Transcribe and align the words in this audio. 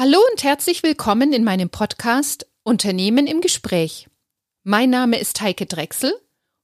Hallo 0.00 0.20
und 0.30 0.44
herzlich 0.44 0.84
willkommen 0.84 1.32
in 1.32 1.42
meinem 1.42 1.70
Podcast 1.70 2.46
Unternehmen 2.62 3.26
im 3.26 3.40
Gespräch. 3.40 4.06
Mein 4.62 4.90
Name 4.90 5.18
ist 5.18 5.40
Heike 5.40 5.66
Drechsel 5.66 6.14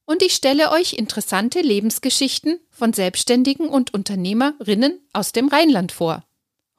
und 0.05 0.23
ich 0.23 0.33
stelle 0.33 0.71
euch 0.71 0.93
interessante 0.93 1.59
Lebensgeschichten 1.59 2.61
von 2.69 2.93
Selbstständigen 2.93 3.67
und 3.67 3.93
Unternehmerinnen 3.93 5.05
aus 5.11 5.33
dem 5.33 5.49
Rheinland 5.49 5.91
vor. 5.91 6.23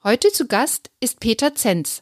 Heute 0.03 0.31
zu 0.31 0.47
Gast 0.47 0.89
ist 0.99 1.19
Peter 1.19 1.53
Zenz, 1.53 2.01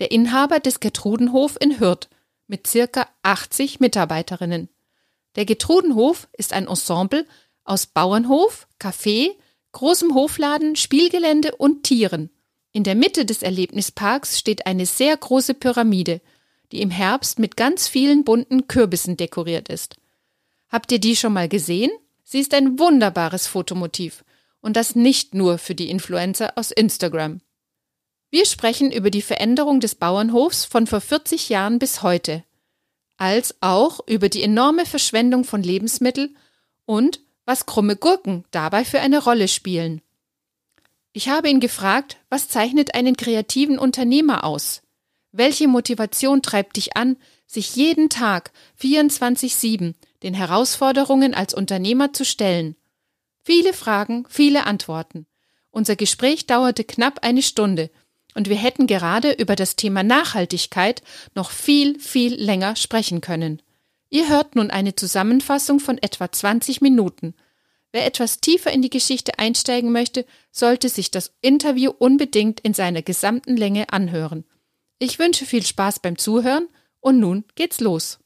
der 0.00 0.10
Inhaber 0.10 0.58
des 0.58 0.80
Getrudenhof 0.80 1.56
in 1.60 1.78
Hürth 1.78 2.08
mit 2.48 2.66
circa 2.66 3.06
80 3.22 3.78
Mitarbeiterinnen. 3.78 4.70
Der 5.36 5.44
Getrudenhof 5.44 6.26
ist 6.32 6.52
ein 6.52 6.66
Ensemble 6.66 7.28
aus 7.62 7.86
Bauernhof, 7.86 8.66
Café, 8.80 9.28
großem 9.70 10.16
Hofladen, 10.16 10.74
Spielgelände 10.74 11.54
und 11.54 11.84
Tieren. 11.84 12.33
In 12.76 12.82
der 12.82 12.96
Mitte 12.96 13.24
des 13.24 13.44
Erlebnisparks 13.44 14.36
steht 14.36 14.66
eine 14.66 14.84
sehr 14.84 15.16
große 15.16 15.54
Pyramide, 15.54 16.20
die 16.72 16.82
im 16.82 16.90
Herbst 16.90 17.38
mit 17.38 17.56
ganz 17.56 17.86
vielen 17.86 18.24
bunten 18.24 18.66
Kürbissen 18.66 19.16
dekoriert 19.16 19.68
ist. 19.68 19.94
Habt 20.68 20.90
ihr 20.90 20.98
die 20.98 21.14
schon 21.14 21.32
mal 21.32 21.48
gesehen? 21.48 21.92
Sie 22.24 22.40
ist 22.40 22.52
ein 22.52 22.80
wunderbares 22.80 23.46
Fotomotiv 23.46 24.24
und 24.60 24.76
das 24.76 24.96
nicht 24.96 25.34
nur 25.34 25.58
für 25.58 25.76
die 25.76 25.88
Influencer 25.88 26.58
aus 26.58 26.72
Instagram. 26.72 27.40
Wir 28.30 28.44
sprechen 28.44 28.90
über 28.90 29.10
die 29.10 29.22
Veränderung 29.22 29.78
des 29.78 29.94
Bauernhofs 29.94 30.64
von 30.64 30.88
vor 30.88 31.00
40 31.00 31.50
Jahren 31.50 31.78
bis 31.78 32.02
heute, 32.02 32.42
als 33.18 33.54
auch 33.60 34.00
über 34.08 34.28
die 34.28 34.42
enorme 34.42 34.84
Verschwendung 34.84 35.44
von 35.44 35.62
Lebensmitteln 35.62 36.36
und 36.86 37.20
was 37.44 37.66
krumme 37.66 37.94
Gurken 37.94 38.44
dabei 38.50 38.84
für 38.84 38.98
eine 38.98 39.22
Rolle 39.22 39.46
spielen. 39.46 40.02
Ich 41.16 41.28
habe 41.28 41.48
ihn 41.48 41.60
gefragt, 41.60 42.16
was 42.28 42.48
zeichnet 42.48 42.96
einen 42.96 43.16
kreativen 43.16 43.78
Unternehmer 43.78 44.42
aus? 44.42 44.82
Welche 45.30 45.68
Motivation 45.68 46.42
treibt 46.42 46.76
dich 46.76 46.96
an, 46.96 47.16
sich 47.46 47.76
jeden 47.76 48.10
Tag 48.10 48.50
24-7 48.82 49.94
den 50.24 50.34
Herausforderungen 50.34 51.32
als 51.32 51.54
Unternehmer 51.54 52.12
zu 52.12 52.24
stellen? 52.24 52.74
Viele 53.44 53.72
Fragen, 53.72 54.26
viele 54.28 54.66
Antworten. 54.66 55.26
Unser 55.70 55.94
Gespräch 55.94 56.46
dauerte 56.46 56.82
knapp 56.82 57.20
eine 57.22 57.42
Stunde 57.42 57.92
und 58.34 58.48
wir 58.48 58.56
hätten 58.56 58.88
gerade 58.88 59.30
über 59.30 59.54
das 59.54 59.76
Thema 59.76 60.02
Nachhaltigkeit 60.02 61.00
noch 61.36 61.52
viel, 61.52 62.00
viel 62.00 62.34
länger 62.34 62.74
sprechen 62.74 63.20
können. 63.20 63.62
Ihr 64.10 64.28
hört 64.28 64.56
nun 64.56 64.72
eine 64.72 64.96
Zusammenfassung 64.96 65.78
von 65.78 65.96
etwa 65.98 66.32
20 66.32 66.80
Minuten. 66.80 67.34
Wer 67.94 68.06
etwas 68.06 68.40
tiefer 68.40 68.72
in 68.72 68.82
die 68.82 68.90
Geschichte 68.90 69.38
einsteigen 69.38 69.92
möchte, 69.92 70.26
sollte 70.50 70.88
sich 70.88 71.12
das 71.12 71.32
Interview 71.40 71.92
unbedingt 71.96 72.58
in 72.58 72.74
seiner 72.74 73.02
gesamten 73.02 73.56
Länge 73.56 73.90
anhören. 73.90 74.42
Ich 74.98 75.20
wünsche 75.20 75.46
viel 75.46 75.64
Spaß 75.64 76.00
beim 76.00 76.18
Zuhören 76.18 76.66
und 76.98 77.20
nun 77.20 77.44
geht's 77.54 77.78
los. 77.78 78.18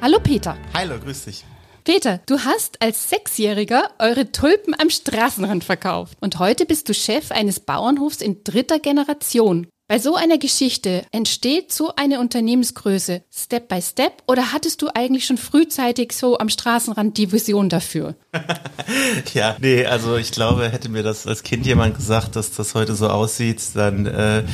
Hallo 0.00 0.20
Peter. 0.22 0.56
Hallo, 0.74 0.94
grüß 0.96 1.24
dich. 1.24 1.44
Peter, 1.82 2.20
du 2.26 2.38
hast 2.38 2.80
als 2.80 3.10
Sechsjähriger 3.10 3.90
eure 3.98 4.30
Tulpen 4.30 4.76
am 4.78 4.90
Straßenrand 4.90 5.64
verkauft 5.64 6.16
und 6.20 6.38
heute 6.38 6.66
bist 6.66 6.88
du 6.88 6.94
Chef 6.94 7.32
eines 7.32 7.58
Bauernhofs 7.58 8.20
in 8.20 8.44
dritter 8.44 8.78
Generation. 8.78 9.66
Bei 9.88 9.98
so 9.98 10.14
einer 10.14 10.38
Geschichte 10.38 11.04
entsteht 11.10 11.72
so 11.72 11.94
eine 11.96 12.20
Unternehmensgröße 12.20 13.22
Step 13.34 13.68
by 13.68 13.82
Step 13.82 14.22
oder 14.28 14.52
hattest 14.52 14.82
du 14.82 14.88
eigentlich 14.94 15.24
schon 15.24 15.38
frühzeitig 15.38 16.12
so 16.12 16.38
am 16.38 16.50
Straßenrand 16.50 17.16
die 17.16 17.32
Vision 17.32 17.68
dafür? 17.68 18.14
ja, 19.34 19.56
nee, 19.60 19.84
also 19.84 20.16
ich 20.16 20.30
glaube, 20.30 20.68
hätte 20.68 20.90
mir 20.90 21.02
das 21.02 21.26
als 21.26 21.42
Kind 21.42 21.66
jemand 21.66 21.96
gesagt, 21.96 22.36
dass 22.36 22.52
das 22.52 22.74
heute 22.74 22.94
so 22.94 23.08
aussieht, 23.08 23.62
dann 23.74 24.06
äh, 24.06 24.44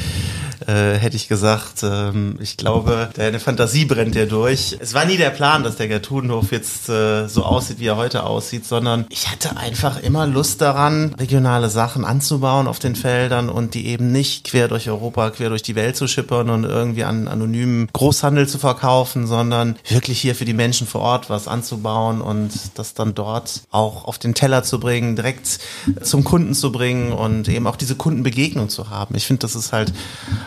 äh, 0.67 0.95
hätte 0.95 1.17
ich 1.17 1.29
gesagt, 1.29 1.83
ähm, 1.83 2.39
ich 2.41 2.57
glaube, 2.57 3.11
deine 3.15 3.41
Fantasie 3.41 3.85
brennt 3.85 4.15
dir 4.15 4.27
durch. 4.27 4.77
Es 4.81 4.95
war 4.95 5.05
nie 5.05 5.17
der 5.17 5.31
Plan, 5.31 5.63
dass 5.63 5.77
der 5.77 5.89
Gertrudenhof 5.89 6.53
jetzt 6.53 6.89
äh, 6.89 7.29
so 7.29 7.45
aussieht, 7.45 7.79
wie 7.79 7.87
er 7.87 7.97
heute 7.97 8.25
aussieht, 8.25 8.67
sondern 8.67 9.07
ich 9.09 9.31
hatte 9.31 9.57
einfach 9.57 10.03
immer 10.03 10.27
Lust 10.27 10.61
daran, 10.61 11.15
regionale 11.15 11.69
Sachen 11.71 12.05
anzubauen 12.05 12.67
auf 12.67 12.79
den 12.79 12.97
Feldern 12.97 13.49
und 13.49 13.75
die 13.75 13.87
eben 13.87 14.13
nicht 14.13 14.45
quer 14.45 14.69
durch 14.69 14.89
Europa, 14.89 15.31
quer 15.31 15.49
durch 15.49 15.63
die 15.63 15.75
Welt 15.75 15.97
zu 15.97 16.07
schippern 16.07 16.51
und 16.51 16.65
irgendwie 16.65 17.05
an 17.05 17.29
anonymen 17.29 17.89
Großhandel 17.93 18.49
zu 18.49 18.59
verkaufen, 18.59 19.27
sondern 19.27 19.77
wirklich 19.89 20.21
hier 20.21 20.35
für 20.35 20.45
die 20.45 20.55
Menschen 20.55 20.87
vor 20.87 21.01
Ort 21.01 21.31
was 21.31 21.49
anzubauen 21.49 22.21
und 22.21 22.53
das 22.75 22.95
dann 22.95 23.15
dort 23.15 23.63
auch 23.71 24.05
auf 24.05 24.19
den 24.19 24.35
Teller 24.35 24.63
zu 24.63 24.81
bringen, 24.81 25.17
direkt 25.17 25.59
zum 26.03 26.25
Kunden 26.25 26.55
zu 26.55 26.73
bringen 26.73 27.13
und 27.13 27.49
eben 27.49 27.67
auch 27.67 27.77
diese 27.77 27.97
Kundenbegegnung 27.97 28.69
zu 28.69 28.91
haben. 28.91 29.15
Ich 29.15 29.27
finde, 29.27 29.41
das 29.41 29.55
ist 29.55 29.73
halt 29.73 29.93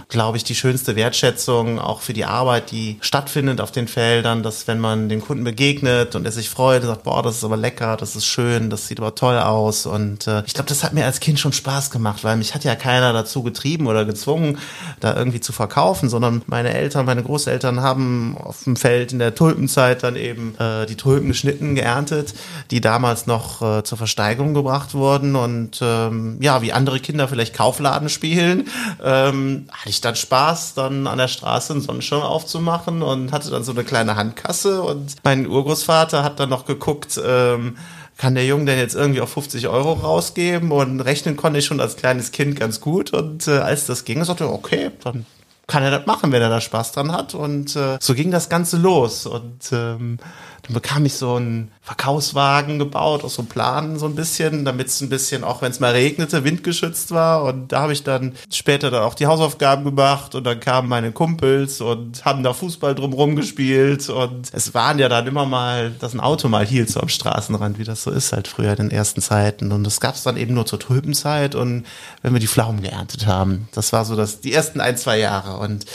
glaube 0.09 0.37
ich, 0.37 0.45
die 0.45 0.55
schönste 0.55 0.95
Wertschätzung 0.95 1.79
auch 1.79 1.99
für 1.99 2.13
die 2.13 2.23
Arbeit, 2.23 2.71
die 2.71 2.97
stattfindet 3.01 3.59
auf 3.59 3.71
den 3.71 3.89
Feldern, 3.89 4.41
dass 4.41 4.67
wenn 4.67 4.79
man 4.79 5.09
dem 5.09 5.21
Kunden 5.21 5.43
begegnet 5.43 6.15
und 6.15 6.25
er 6.25 6.31
sich 6.31 6.49
freut 6.49 6.81
und 6.81 6.87
sagt, 6.87 7.03
boah, 7.03 7.21
das 7.21 7.37
ist 7.37 7.43
aber 7.43 7.57
lecker, 7.57 7.97
das 7.97 8.15
ist 8.15 8.25
schön, 8.25 8.69
das 8.69 8.87
sieht 8.87 8.99
aber 8.99 9.15
toll 9.15 9.37
aus. 9.37 9.85
Und 9.85 10.27
äh, 10.27 10.43
ich 10.45 10.53
glaube, 10.53 10.69
das 10.69 10.83
hat 10.83 10.93
mir 10.93 11.05
als 11.05 11.19
Kind 11.19 11.39
schon 11.39 11.51
Spaß 11.51 11.91
gemacht, 11.91 12.23
weil 12.23 12.37
mich 12.37 12.55
hat 12.55 12.63
ja 12.63 12.75
keiner 12.75 13.11
dazu 13.11 13.43
getrieben 13.43 13.87
oder 13.87 14.05
gezwungen, 14.05 14.59
da 15.01 15.13
irgendwie 15.13 15.41
zu 15.41 15.51
verkaufen, 15.51 16.07
sondern 16.07 16.41
meine 16.47 16.73
Eltern, 16.73 17.05
meine 17.05 17.23
Großeltern 17.23 17.81
haben 17.81 18.37
auf 18.37 18.63
dem 18.63 18.77
Feld 18.77 19.11
in 19.11 19.19
der 19.19 19.35
Tulpenzeit 19.35 20.03
dann 20.03 20.15
eben 20.15 20.55
äh, 20.57 20.85
die 20.85 20.95
Tulpen 20.95 21.27
geschnitten, 21.27 21.75
geerntet, 21.75 22.33
die 22.71 22.79
damals 22.79 23.27
noch 23.27 23.61
äh, 23.61 23.83
zur 23.83 23.97
Versteigerung 23.97 24.53
gebracht 24.53 24.93
wurden. 24.93 25.35
Und 25.35 25.79
ähm, 25.81 26.37
ja, 26.39 26.61
wie 26.61 26.71
andere 26.71 27.01
Kinder 27.01 27.27
vielleicht 27.27 27.53
Kaufladen 27.53 28.07
spielen, 28.07 28.69
ähm, 29.03 29.67
hatte 29.73 29.89
ich 29.89 29.96
dann 30.01 30.15
Spaß, 30.15 30.73
dann 30.73 31.07
an 31.07 31.17
der 31.17 31.27
Straße 31.27 31.73
einen 31.73 31.81
Sonnenschirm 31.81 32.21
aufzumachen 32.21 33.01
und 33.01 33.31
hatte 33.31 33.49
dann 33.49 33.63
so 33.63 33.71
eine 33.71 33.83
kleine 33.83 34.15
Handkasse. 34.15 34.81
Und 34.81 35.15
mein 35.23 35.47
Urgroßvater 35.47 36.23
hat 36.23 36.39
dann 36.39 36.49
noch 36.49 36.65
geguckt, 36.65 37.19
ähm, 37.23 37.77
kann 38.17 38.35
der 38.35 38.45
Junge 38.45 38.65
denn 38.65 38.79
jetzt 38.79 38.95
irgendwie 38.95 39.21
auf 39.21 39.31
50 39.31 39.67
Euro 39.67 39.93
rausgeben? 39.93 40.71
Und 40.71 41.01
rechnen 41.01 41.37
konnte 41.37 41.59
ich 41.59 41.65
schon 41.65 41.79
als 41.79 41.95
kleines 41.95 42.31
Kind 42.31 42.59
ganz 42.59 42.81
gut. 42.81 43.13
Und 43.13 43.47
äh, 43.47 43.59
als 43.59 43.85
das 43.85 44.05
ging, 44.05 44.23
sagte 44.23 44.45
er, 44.45 44.53
okay, 44.53 44.91
dann 45.03 45.25
kann 45.67 45.83
er 45.83 45.91
das 45.91 46.07
machen, 46.07 46.31
wenn 46.31 46.41
er 46.41 46.49
da 46.49 46.61
Spaß 46.61 46.93
dran 46.93 47.11
hat. 47.11 47.35
Und 47.35 47.75
äh, 47.75 47.97
so 47.99 48.15
ging 48.15 48.31
das 48.31 48.49
Ganze 48.49 48.77
los. 48.77 49.25
Und 49.25 49.71
ähm, 49.71 50.17
dann 50.63 50.73
bekam 50.73 51.05
ich 51.05 51.13
so 51.13 51.35
einen 51.35 51.71
Verkaufswagen 51.87 52.79
gebaut, 52.79 53.23
aus 53.23 53.35
so 53.35 53.43
Planen 53.43 53.97
so 53.97 54.07
ein 54.07 54.15
bisschen, 54.15 54.65
damit 54.65 54.87
es 54.87 54.99
ein 54.99 55.07
bisschen, 55.07 55.45
auch 55.45 55.61
wenn 55.61 55.71
es 55.71 55.79
mal 55.79 55.93
regnete, 55.93 56.43
windgeschützt 56.43 57.11
war. 57.11 57.45
Und 57.45 57.71
da 57.71 57.79
habe 57.79 57.93
ich 57.93 58.03
dann 58.03 58.33
später 58.51 58.91
dann 58.91 59.03
auch 59.03 59.13
die 59.13 59.25
Hausaufgaben 59.25 59.85
gemacht 59.85 60.35
und 60.35 60.43
dann 60.43 60.59
kamen 60.59 60.89
meine 60.89 61.13
Kumpels 61.13 61.79
und 61.79 62.25
haben 62.25 62.43
da 62.43 62.51
Fußball 62.51 62.93
drumrum 62.93 63.37
gespielt. 63.37 64.09
Und 64.09 64.49
es 64.51 64.73
waren 64.73 64.99
ja 64.99 65.07
dann 65.07 65.27
immer 65.27 65.45
mal, 65.45 65.91
dass 65.91 66.13
ein 66.13 66.19
Auto 66.19 66.49
mal 66.49 66.65
hielt 66.65 66.89
so 66.89 66.99
am 66.99 67.07
Straßenrand, 67.07 67.79
wie 67.79 67.85
das 67.85 68.03
so 68.03 68.11
ist 68.11 68.33
halt 68.33 68.49
früher 68.49 68.71
in 68.71 68.89
den 68.89 68.91
ersten 68.91 69.21
Zeiten. 69.21 69.71
Und 69.71 69.85
das 69.85 70.01
gab 70.01 70.15
es 70.15 70.23
dann 70.23 70.35
eben 70.35 70.55
nur 70.55 70.65
zur 70.65 70.79
Tulpenzeit 70.79 71.55
und 71.55 71.85
wenn 72.21 72.33
wir 72.33 72.41
die 72.41 72.47
Pflaumen 72.47 72.81
geerntet 72.81 73.27
haben. 73.27 73.69
Das 73.71 73.93
war 73.93 74.03
so 74.03 74.17
das, 74.17 74.41
die 74.41 74.51
ersten 74.51 74.81
ein, 74.81 74.97
zwei 74.97 75.19
Jahre. 75.19 75.57
Und 75.59 75.85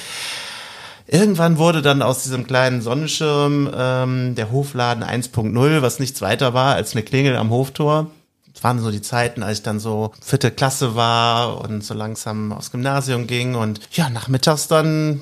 Irgendwann 1.12 1.59
wurde 1.59 1.83
dann 1.83 2.00
aus 2.00 2.23
diesem 2.23 2.47
kleinen 2.47 2.81
Sonnenschirm 2.81 3.71
ähm, 3.77 4.34
der 4.34 4.50
Hofladen 4.50 5.05
1.0, 5.05 5.83
was 5.83 5.99
nichts 5.99 6.23
weiter 6.23 6.55
war 6.55 6.75
als 6.75 6.95
eine 6.95 7.03
Klingel 7.03 7.37
am 7.37 7.50
Hoftor. 7.50 8.11
Waren 8.62 8.78
so 8.81 8.91
die 8.91 9.03
Zeiten, 9.03 9.43
als 9.43 9.59
ich 9.59 9.62
dann 9.62 9.81
so 9.81 10.12
vierte 10.21 10.50
Klasse 10.50 10.95
war 10.95 11.60
und 11.60 11.84
so 11.84 11.95
langsam 11.95 12.53
aufs 12.53 12.71
Gymnasium 12.71 13.27
ging. 13.27 13.54
Und 13.54 13.81
ja, 13.92 14.09
nachmittags 14.09 14.69
dann 14.69 15.21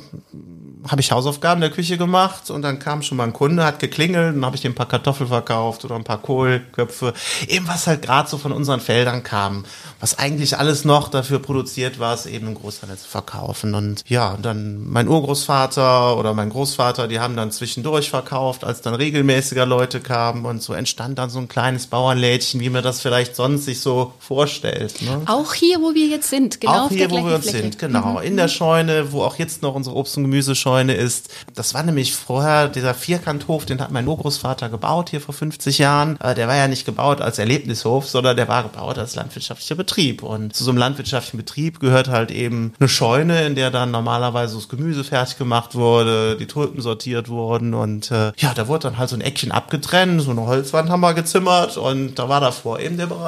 habe 0.88 1.00
ich 1.00 1.12
Hausaufgaben 1.12 1.58
in 1.58 1.68
der 1.68 1.76
Küche 1.76 1.98
gemacht 1.98 2.50
und 2.50 2.62
dann 2.62 2.78
kam 2.78 3.02
schon 3.02 3.18
mal 3.18 3.24
ein 3.24 3.32
Kunde, 3.32 3.64
hat 3.64 3.78
geklingelt 3.80 4.34
und 4.34 4.44
habe 4.44 4.56
ich 4.56 4.64
ihm 4.64 4.72
ein 4.72 4.74
paar 4.74 4.88
Kartoffeln 4.88 5.28
verkauft 5.28 5.84
oder 5.84 5.94
ein 5.96 6.04
paar 6.04 6.22
Kohlköpfe. 6.22 7.12
Eben 7.48 7.68
was 7.68 7.86
halt 7.86 8.02
gerade 8.02 8.28
so 8.28 8.38
von 8.38 8.52
unseren 8.52 8.80
Feldern 8.80 9.22
kam. 9.22 9.64
Was 10.00 10.18
eigentlich 10.18 10.58
alles 10.58 10.84
noch 10.84 11.08
dafür 11.08 11.38
produziert 11.38 11.98
war, 11.98 12.14
es 12.14 12.26
eben 12.26 12.48
im 12.48 12.54
Großhandel 12.54 12.96
zu 12.96 13.08
verkaufen. 13.08 13.74
Und 13.74 14.02
ja, 14.08 14.36
dann 14.40 14.88
mein 14.88 15.08
Urgroßvater 15.08 16.16
oder 16.16 16.34
mein 16.34 16.50
Großvater, 16.50 17.08
die 17.08 17.20
haben 17.20 17.36
dann 17.36 17.50
zwischendurch 17.50 18.10
verkauft, 18.10 18.64
als 18.64 18.80
dann 18.80 18.94
regelmäßiger 18.94 19.66
Leute 19.66 20.00
kamen 20.00 20.46
und 20.46 20.62
so 20.62 20.72
entstand 20.72 21.18
dann 21.18 21.30
so 21.30 21.38
ein 21.38 21.48
kleines 21.48 21.86
Bauernlädchen, 21.88 22.60
wie 22.60 22.70
man 22.70 22.82
das 22.82 23.00
vielleicht 23.00 23.29
sonst 23.36 23.64
sich 23.64 23.80
so 23.80 24.12
vorstellt. 24.18 25.02
Ne? 25.02 25.22
Auch 25.26 25.54
hier, 25.54 25.80
wo 25.80 25.94
wir 25.94 26.06
jetzt 26.06 26.30
sind, 26.30 26.60
genau. 26.60 26.86
Auch 26.86 26.88
hier, 26.88 27.10
wo 27.10 27.24
wir 27.24 27.36
uns 27.36 27.46
sind, 27.46 27.78
genau. 27.78 28.18
Mhm. 28.18 28.22
In 28.22 28.36
der 28.36 28.48
Scheune, 28.48 29.12
wo 29.12 29.22
auch 29.22 29.36
jetzt 29.38 29.62
noch 29.62 29.74
unsere 29.74 29.96
Obst- 29.96 30.16
und 30.16 30.24
Gemüsescheune 30.24 30.70
Scheune 30.70 30.94
ist. 30.94 31.30
Das 31.54 31.74
war 31.74 31.82
nämlich 31.82 32.14
vorher 32.14 32.68
dieser 32.68 32.94
Vierkanthof, 32.94 33.66
den 33.66 33.80
hat 33.80 33.90
mein 33.90 34.06
Urgroßvater 34.06 34.68
gebaut 34.68 35.10
hier 35.10 35.20
vor 35.20 35.34
50 35.34 35.78
Jahren. 35.78 36.18
Der 36.36 36.48
war 36.48 36.56
ja 36.56 36.68
nicht 36.68 36.84
gebaut 36.84 37.20
als 37.20 37.38
Erlebnishof, 37.38 38.06
sondern 38.06 38.36
der 38.36 38.48
war 38.48 38.62
gebaut 38.62 38.98
als 38.98 39.14
landwirtschaftlicher 39.14 39.74
Betrieb. 39.74 40.22
Und 40.22 40.54
zu 40.54 40.64
so 40.64 40.70
einem 40.70 40.78
landwirtschaftlichen 40.78 41.38
Betrieb 41.38 41.80
gehört 41.80 42.08
halt 42.08 42.30
eben 42.30 42.72
eine 42.78 42.88
Scheune, 42.88 43.46
in 43.46 43.54
der 43.54 43.70
dann 43.70 43.90
normalerweise 43.90 44.54
das 44.54 44.68
Gemüse 44.68 45.04
fertig 45.04 45.38
gemacht 45.38 45.74
wurde, 45.74 46.36
die 46.36 46.46
Tulpen 46.46 46.80
sortiert 46.80 47.28
wurden 47.28 47.74
und 47.74 48.10
äh, 48.10 48.32
ja, 48.36 48.54
da 48.54 48.68
wurde 48.68 48.84
dann 48.84 48.98
halt 48.98 49.08
so 49.08 49.16
ein 49.16 49.20
Eckchen 49.20 49.52
abgetrennt, 49.52 50.22
so 50.22 50.30
eine 50.30 50.46
Holzwand 50.46 50.90
haben 50.90 51.00
wir 51.00 51.14
gezimmert 51.14 51.76
und 51.76 52.14
da 52.18 52.28
war 52.28 52.40
davor 52.40 52.80
eben 52.80 52.96
der 52.96 53.06
Bereich, 53.06 53.19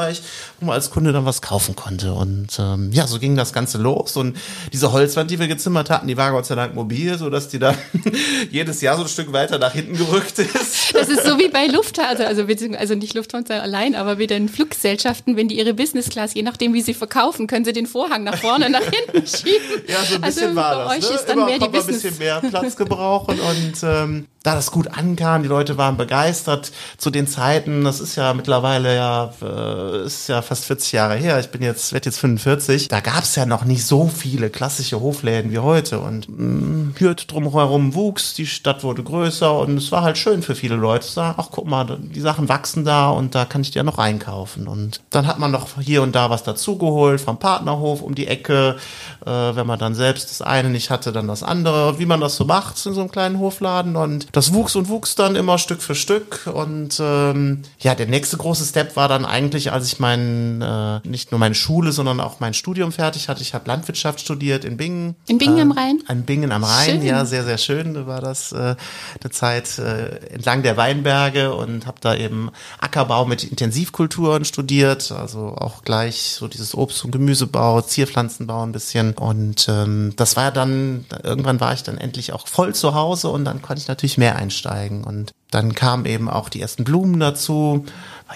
wo 0.60 0.66
man 0.66 0.74
als 0.74 0.90
Kunde 0.90 1.12
dann 1.12 1.24
was 1.24 1.42
kaufen 1.42 1.76
konnte. 1.76 2.12
Und 2.12 2.48
ähm, 2.58 2.92
ja, 2.92 3.06
so 3.06 3.18
ging 3.18 3.36
das 3.36 3.52
Ganze 3.52 3.78
los. 3.78 4.16
Und 4.16 4.36
diese 4.72 4.92
Holzwand, 4.92 5.30
die 5.30 5.38
wir 5.38 5.48
gezimmert 5.48 5.90
hatten, 5.90 6.08
die 6.08 6.16
war 6.16 6.32
Gott 6.32 6.46
sei 6.46 6.54
Dank 6.54 6.74
mobil, 6.74 7.16
so 7.18 7.30
dass 7.30 7.48
die 7.48 7.58
dann 7.58 7.76
jedes 8.50 8.80
Jahr 8.80 8.96
so 8.96 9.02
ein 9.02 9.08
Stück 9.08 9.32
weiter 9.32 9.58
nach 9.58 9.72
hinten 9.72 9.96
gerückt 9.96 10.38
ist. 10.38 10.94
Das 10.94 11.08
ist 11.08 11.24
so 11.24 11.38
wie 11.38 11.48
bei 11.48 11.66
Lufthansa, 11.72 12.24
also, 12.24 12.42
also 12.78 12.94
nicht 12.94 13.14
Lufthansa 13.14 13.58
allein, 13.58 13.94
aber 13.94 14.18
wie 14.18 14.26
den 14.26 14.48
Fluggesellschaften, 14.48 15.36
wenn 15.36 15.48
die 15.48 15.58
ihre 15.58 15.74
Business 15.74 16.08
Class, 16.08 16.34
je 16.34 16.42
nachdem 16.42 16.74
wie 16.74 16.82
sie 16.82 16.94
verkaufen, 16.94 17.46
können 17.46 17.64
sie 17.64 17.72
den 17.72 17.86
Vorhang 17.86 18.24
nach 18.24 18.36
vorne, 18.36 18.70
nach 18.70 18.82
hinten 18.82 19.26
schieben. 19.26 19.82
Ja, 19.86 20.02
so 20.04 20.16
ein 20.16 20.20
bisschen 20.22 20.48
also 20.48 20.56
war 20.56 20.84
das. 20.84 20.92
Euch 20.92 21.10
ne? 21.10 21.16
ist 21.16 21.24
dann 21.26 21.36
Immer 21.38 21.46
mehr 21.46 21.58
die 21.58 21.68
Business. 21.68 22.04
ein 22.04 22.10
bisschen 22.10 22.18
mehr 22.18 22.40
Platz 22.40 22.76
gebrauchen 22.76 23.38
und 23.40 23.74
ähm, 23.82 24.26
da 24.42 24.54
das 24.54 24.70
gut 24.70 24.88
ankam, 24.88 25.42
die 25.42 25.48
Leute 25.48 25.78
waren 25.78 25.96
begeistert 25.96 26.72
zu 26.98 27.10
den 27.10 27.26
Zeiten. 27.26 27.84
Das 27.84 28.00
ist 28.00 28.16
ja 28.16 28.34
mittlerweile 28.34 28.94
ja 28.94 29.32
äh, 29.40 30.04
ist 30.04 30.28
ja 30.28 30.42
fast 30.42 30.64
40 30.64 30.92
Jahre 30.92 31.14
her. 31.14 31.38
Ich 31.38 31.50
bin 31.50 31.62
jetzt 31.62 31.92
werde 31.92 32.06
jetzt 32.06 32.18
45. 32.18 32.88
Da 32.88 33.00
gab 33.00 33.22
es 33.22 33.36
ja 33.36 33.46
noch 33.46 33.64
nicht 33.64 33.86
so 33.86 34.08
viele 34.08 34.50
klassische 34.50 35.00
Hofläden 35.00 35.52
wie 35.52 35.60
heute 35.60 36.00
und 36.00 36.28
mh, 36.28 36.36
mm, 36.36 36.94
Hürth 36.98 37.26
drumherum 37.28 37.94
wuchs, 37.94 38.34
die 38.34 38.46
Stadt 38.46 38.82
wurde 38.82 39.02
größer 39.02 39.58
und 39.58 39.76
es 39.76 39.92
war 39.92 40.02
halt 40.02 40.18
schön 40.18 40.42
für 40.42 40.54
viele 40.54 40.76
Leute 40.76 41.06
zu 41.06 41.12
sagen, 41.12 41.34
ach 41.38 41.48
guck 41.50 41.66
mal, 41.66 41.98
die 42.00 42.20
Sachen 42.20 42.48
wachsen 42.48 42.84
da 42.84 43.10
und 43.10 43.34
da 43.34 43.44
kann 43.44 43.62
ich 43.62 43.70
die 43.70 43.78
ja 43.78 43.84
noch 43.84 43.98
einkaufen. 43.98 44.66
Und 44.66 45.00
dann 45.10 45.26
hat 45.26 45.38
man 45.38 45.50
noch 45.50 45.80
hier 45.80 46.02
und 46.02 46.14
da 46.14 46.30
was 46.30 46.42
dazugeholt 46.42 47.20
vom 47.20 47.38
Partnerhof 47.38 48.02
um 48.02 48.14
die 48.14 48.26
Ecke, 48.26 48.76
äh, 49.24 49.30
wenn 49.30 49.66
man 49.66 49.78
dann 49.78 49.94
selbst 49.94 50.30
das 50.30 50.42
eine 50.42 50.70
nicht 50.70 50.90
hatte, 50.90 51.12
dann 51.12 51.28
das 51.28 51.42
andere, 51.42 51.98
wie 51.98 52.06
man 52.06 52.20
das 52.20 52.36
so 52.36 52.44
macht 52.44 52.84
in 52.86 52.94
so 52.94 53.00
einem 53.00 53.10
kleinen 53.10 53.38
Hofladen 53.38 53.96
und 53.96 54.31
das 54.32 54.54
wuchs 54.54 54.74
und 54.76 54.88
wuchs 54.88 55.14
dann 55.14 55.36
immer 55.36 55.58
Stück 55.58 55.82
für 55.82 55.94
Stück. 55.94 56.46
Und 56.52 56.98
ähm, 57.00 57.62
ja, 57.78 57.94
der 57.94 58.06
nächste 58.06 58.38
große 58.38 58.64
Step 58.64 58.96
war 58.96 59.06
dann 59.06 59.26
eigentlich, 59.26 59.72
als 59.72 59.86
ich 59.86 60.00
mein, 60.00 60.62
äh, 60.62 61.00
nicht 61.06 61.30
nur 61.30 61.38
meine 61.38 61.54
Schule, 61.54 61.92
sondern 61.92 62.18
auch 62.18 62.40
mein 62.40 62.54
Studium 62.54 62.92
fertig 62.92 63.28
hatte. 63.28 63.42
Ich 63.42 63.52
habe 63.52 63.68
Landwirtschaft 63.68 64.20
studiert 64.20 64.64
in 64.64 64.78
Bingen. 64.78 65.16
In 65.28 65.36
Bingen 65.36 65.58
äh, 65.58 65.62
am 65.62 65.72
Rhein? 65.72 66.02
In 66.08 66.22
Bingen 66.22 66.50
am 66.50 66.64
Rhein, 66.64 67.00
schön. 67.00 67.02
ja, 67.02 67.26
sehr, 67.26 67.44
sehr 67.44 67.58
schön 67.58 67.92
Da 67.92 68.06
war 68.06 68.22
das 68.22 68.52
äh, 68.52 68.74
eine 69.20 69.30
Zeit 69.30 69.78
äh, 69.78 70.16
entlang 70.32 70.62
der 70.62 70.78
Weinberge 70.78 71.54
und 71.54 71.86
habe 71.86 71.98
da 72.00 72.14
eben 72.14 72.50
Ackerbau 72.80 73.26
mit 73.26 73.44
Intensivkulturen 73.44 74.46
studiert, 74.46 75.12
also 75.12 75.54
auch 75.58 75.82
gleich 75.82 76.36
so 76.38 76.48
dieses 76.48 76.74
Obst- 76.74 77.04
und 77.04 77.10
Gemüsebau, 77.10 77.82
Zierpflanzenbau 77.82 78.62
ein 78.62 78.72
bisschen. 78.72 79.12
Und 79.12 79.66
ähm, 79.68 80.14
das 80.16 80.36
war 80.36 80.50
dann, 80.52 81.04
irgendwann 81.22 81.60
war 81.60 81.74
ich 81.74 81.82
dann 81.82 81.98
endlich 81.98 82.32
auch 82.32 82.48
voll 82.48 82.74
zu 82.74 82.94
Hause 82.94 83.28
und 83.28 83.44
dann 83.44 83.60
konnte 83.60 83.82
ich 83.82 83.88
natürlich 83.88 84.21
mehr 84.22 84.36
einsteigen. 84.36 85.02
Und 85.02 85.32
dann 85.50 85.74
kamen 85.74 86.06
eben 86.06 86.30
auch 86.30 86.48
die 86.48 86.60
ersten 86.60 86.84
Blumen 86.84 87.18
dazu. 87.18 87.84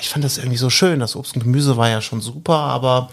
Ich 0.00 0.08
fand 0.08 0.24
das 0.24 0.36
irgendwie 0.36 0.56
so 0.56 0.68
schön. 0.68 0.98
Das 0.98 1.14
Obst 1.14 1.36
und 1.36 1.44
Gemüse 1.44 1.76
war 1.76 1.88
ja 1.88 2.00
schon 2.00 2.20
super, 2.20 2.56
aber 2.56 3.08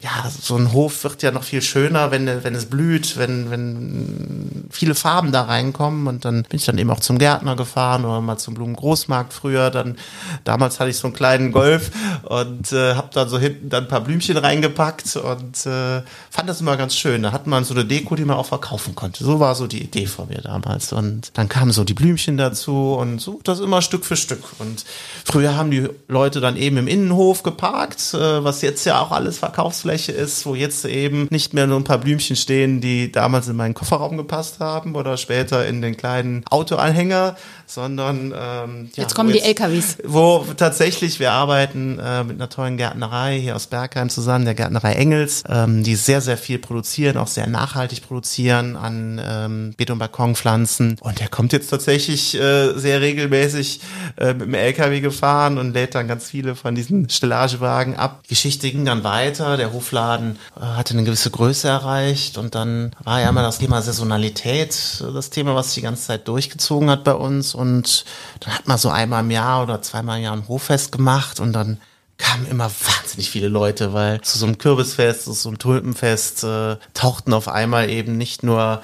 ja, 0.00 0.10
so 0.28 0.56
ein 0.56 0.72
Hof 0.72 1.04
wird 1.04 1.22
ja 1.22 1.30
noch 1.30 1.42
viel 1.42 1.62
schöner, 1.62 2.10
wenn, 2.10 2.26
wenn 2.44 2.54
es 2.54 2.66
blüht, 2.66 3.16
wenn, 3.16 3.50
wenn 3.50 4.66
viele 4.70 4.94
Farben 4.94 5.32
da 5.32 5.42
reinkommen. 5.42 6.06
Und 6.06 6.26
dann 6.26 6.42
bin 6.42 6.58
ich 6.58 6.66
dann 6.66 6.76
eben 6.76 6.90
auch 6.90 7.00
zum 7.00 7.18
Gärtner 7.18 7.56
gefahren 7.56 8.04
oder 8.04 8.20
mal 8.20 8.36
zum 8.36 8.52
Blumengroßmarkt 8.54 9.32
früher. 9.32 9.70
Dann 9.70 9.96
damals 10.44 10.80
hatte 10.80 10.90
ich 10.90 10.98
so 10.98 11.06
einen 11.06 11.16
kleinen 11.16 11.50
Golf 11.50 11.90
und 12.24 12.72
äh, 12.72 12.94
habe 12.94 13.08
dann 13.14 13.30
so 13.30 13.38
hinten 13.38 13.70
dann 13.70 13.84
ein 13.84 13.88
paar 13.88 14.02
Blümchen 14.02 14.36
reingepackt 14.36 15.16
und 15.16 15.64
äh, 15.64 16.02
fand 16.30 16.48
das 16.48 16.60
immer 16.60 16.76
ganz 16.76 16.94
schön. 16.94 17.22
Da 17.22 17.32
hat 17.32 17.46
man 17.46 17.64
so 17.64 17.72
eine 17.72 17.86
Deko, 17.86 18.16
die 18.16 18.26
man 18.26 18.36
auch 18.36 18.46
verkaufen 18.46 18.94
konnte. 18.94 19.24
So 19.24 19.40
war 19.40 19.54
so 19.54 19.66
die 19.66 19.82
Idee 19.82 20.06
von 20.06 20.28
mir 20.28 20.42
damals. 20.42 20.92
Und 20.92 21.30
dann 21.38 21.48
kamen 21.48 21.72
so 21.72 21.84
die 21.84 21.94
Blümchen 21.94 22.36
dazu 22.36 22.94
und 23.00 23.18
so 23.18 23.40
das 23.44 23.60
immer 23.60 23.80
Stück 23.80 24.04
für 24.04 24.16
Stück. 24.16 24.42
Und 24.58 24.84
früher 25.24 25.56
haben 25.56 25.70
die 25.70 25.88
Leute 26.06 26.40
dann 26.40 26.58
eben 26.58 26.76
im 26.76 26.86
Innenhof 26.86 27.42
geparkt, 27.42 28.12
äh, 28.12 28.44
was 28.44 28.60
jetzt 28.60 28.84
ja 28.84 29.00
auch 29.00 29.10
alles 29.10 29.38
verkaufs 29.38 29.85
Fläche 29.86 30.10
ist, 30.10 30.44
wo 30.46 30.56
jetzt 30.56 30.84
eben 30.84 31.28
nicht 31.30 31.54
mehr 31.54 31.68
nur 31.68 31.78
ein 31.78 31.84
paar 31.84 31.98
Blümchen 31.98 32.34
stehen, 32.34 32.80
die 32.80 33.12
damals 33.12 33.46
in 33.46 33.54
meinen 33.54 33.72
Kofferraum 33.72 34.16
gepasst 34.16 34.58
haben 34.58 34.96
oder 34.96 35.16
später 35.16 35.64
in 35.64 35.80
den 35.80 35.96
kleinen 35.96 36.42
Autoanhänger, 36.50 37.36
sondern 37.66 38.32
ähm, 38.36 38.90
ja, 38.94 39.02
jetzt 39.02 39.14
kommen 39.14 39.32
die 39.32 39.40
LKWs. 39.40 39.98
Wo 40.04 40.46
tatsächlich 40.56 41.18
wir 41.20 41.32
arbeiten 41.32 41.98
äh, 41.98 42.24
mit 42.24 42.36
einer 42.36 42.48
tollen 42.48 42.76
Gärtnerei 42.76 43.38
hier 43.38 43.56
aus 43.56 43.66
Bergheim 43.66 44.08
zusammen, 44.08 44.44
der 44.44 44.54
Gärtnerei 44.54 44.92
Engels, 44.92 45.42
ähm, 45.48 45.82
die 45.82 45.96
sehr 45.96 46.20
sehr 46.20 46.38
viel 46.38 46.58
produzieren, 46.58 47.16
auch 47.16 47.26
sehr 47.26 47.46
nachhaltig 47.46 48.06
produzieren 48.06 48.76
an 48.76 49.20
ähm, 49.22 49.74
Beet- 49.76 49.90
und 49.90 49.98
Balkonpflanzen. 49.98 50.96
Und 51.00 51.20
der 51.20 51.28
kommt 51.28 51.52
jetzt 51.52 51.68
tatsächlich 51.68 52.34
äh, 52.34 52.72
sehr 52.78 53.00
regelmäßig 53.00 53.80
äh, 54.16 54.32
mit 54.32 54.42
dem 54.42 54.54
LKW 54.54 55.00
gefahren 55.00 55.58
und 55.58 55.72
lädt 55.72 55.94
dann 55.94 56.06
ganz 56.06 56.30
viele 56.30 56.54
von 56.54 56.74
diesen 56.74 57.10
Stellagewagen 57.10 57.96
ab. 57.96 58.22
Die 58.24 58.30
Geschichte 58.30 58.70
ging 58.70 58.84
dann 58.84 59.02
weiter. 59.04 59.56
Der 59.56 59.72
Hofladen 59.72 60.38
äh, 60.56 60.60
hatte 60.60 60.94
eine 60.94 61.04
gewisse 61.04 61.30
Größe 61.30 61.66
erreicht 61.68 62.38
und 62.38 62.54
dann 62.54 62.92
war 63.02 63.20
ja 63.20 63.28
immer 63.28 63.42
das 63.42 63.58
Thema 63.58 63.82
Saisonalität, 63.82 65.02
äh, 65.02 65.12
das 65.12 65.30
Thema, 65.30 65.54
was 65.54 65.66
sich 65.66 65.76
die 65.76 65.82
ganze 65.82 66.06
Zeit 66.06 66.28
durchgezogen 66.28 66.90
hat 66.90 67.02
bei 67.02 67.14
uns 67.14 67.55
und 67.56 68.04
dann 68.40 68.54
hat 68.54 68.68
man 68.68 68.78
so 68.78 68.90
einmal 68.90 69.24
im 69.24 69.30
Jahr 69.30 69.62
oder 69.62 69.82
zweimal 69.82 70.18
im 70.18 70.24
Jahr 70.24 70.36
ein 70.36 70.48
Hoffest 70.48 70.92
gemacht 70.92 71.40
und 71.40 71.52
dann 71.52 71.80
kamen 72.18 72.46
immer 72.46 72.70
wahnsinnig 72.70 73.30
viele 73.30 73.48
Leute, 73.48 73.92
weil 73.92 74.20
zu 74.22 74.38
so 74.38 74.46
einem 74.46 74.58
Kürbisfest, 74.58 75.24
zu 75.24 75.32
so 75.32 75.48
einem 75.48 75.58
Tulpenfest 75.58 76.44
äh, 76.44 76.76
tauchten 76.94 77.32
auf 77.34 77.48
einmal 77.48 77.90
eben 77.90 78.16
nicht 78.16 78.42
nur 78.42 78.82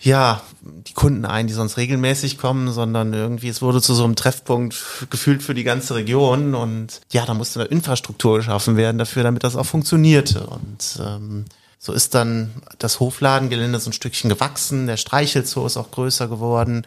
ja, 0.00 0.42
die 0.60 0.92
Kunden 0.92 1.24
ein, 1.24 1.46
die 1.46 1.54
sonst 1.54 1.78
regelmäßig 1.78 2.38
kommen, 2.38 2.70
sondern 2.70 3.12
irgendwie, 3.14 3.48
es 3.48 3.62
wurde 3.62 3.80
zu 3.80 3.94
so 3.94 4.04
einem 4.04 4.14
Treffpunkt 4.14 4.76
gefühlt 5.10 5.42
für 5.42 5.54
die 5.54 5.64
ganze 5.64 5.94
Region 5.94 6.54
und 6.54 7.00
ja, 7.12 7.24
da 7.24 7.34
musste 7.34 7.60
eine 7.60 7.68
Infrastruktur 7.70 8.36
geschaffen 8.36 8.76
werden 8.76 8.98
dafür, 8.98 9.22
damit 9.22 9.42
das 9.42 9.56
auch 9.56 9.66
funktionierte 9.66 10.46
und 10.46 11.00
ähm, 11.00 11.46
so 11.78 11.92
ist 11.92 12.14
dann 12.14 12.52
das 12.78 13.00
Hofladengelände 13.00 13.78
so 13.78 13.90
ein 13.90 13.92
Stückchen 13.92 14.28
gewachsen, 14.28 14.86
der 14.86 14.96
Streichelzoo 14.96 15.66
ist 15.66 15.76
auch 15.76 15.90
größer 15.90 16.28
geworden. 16.28 16.84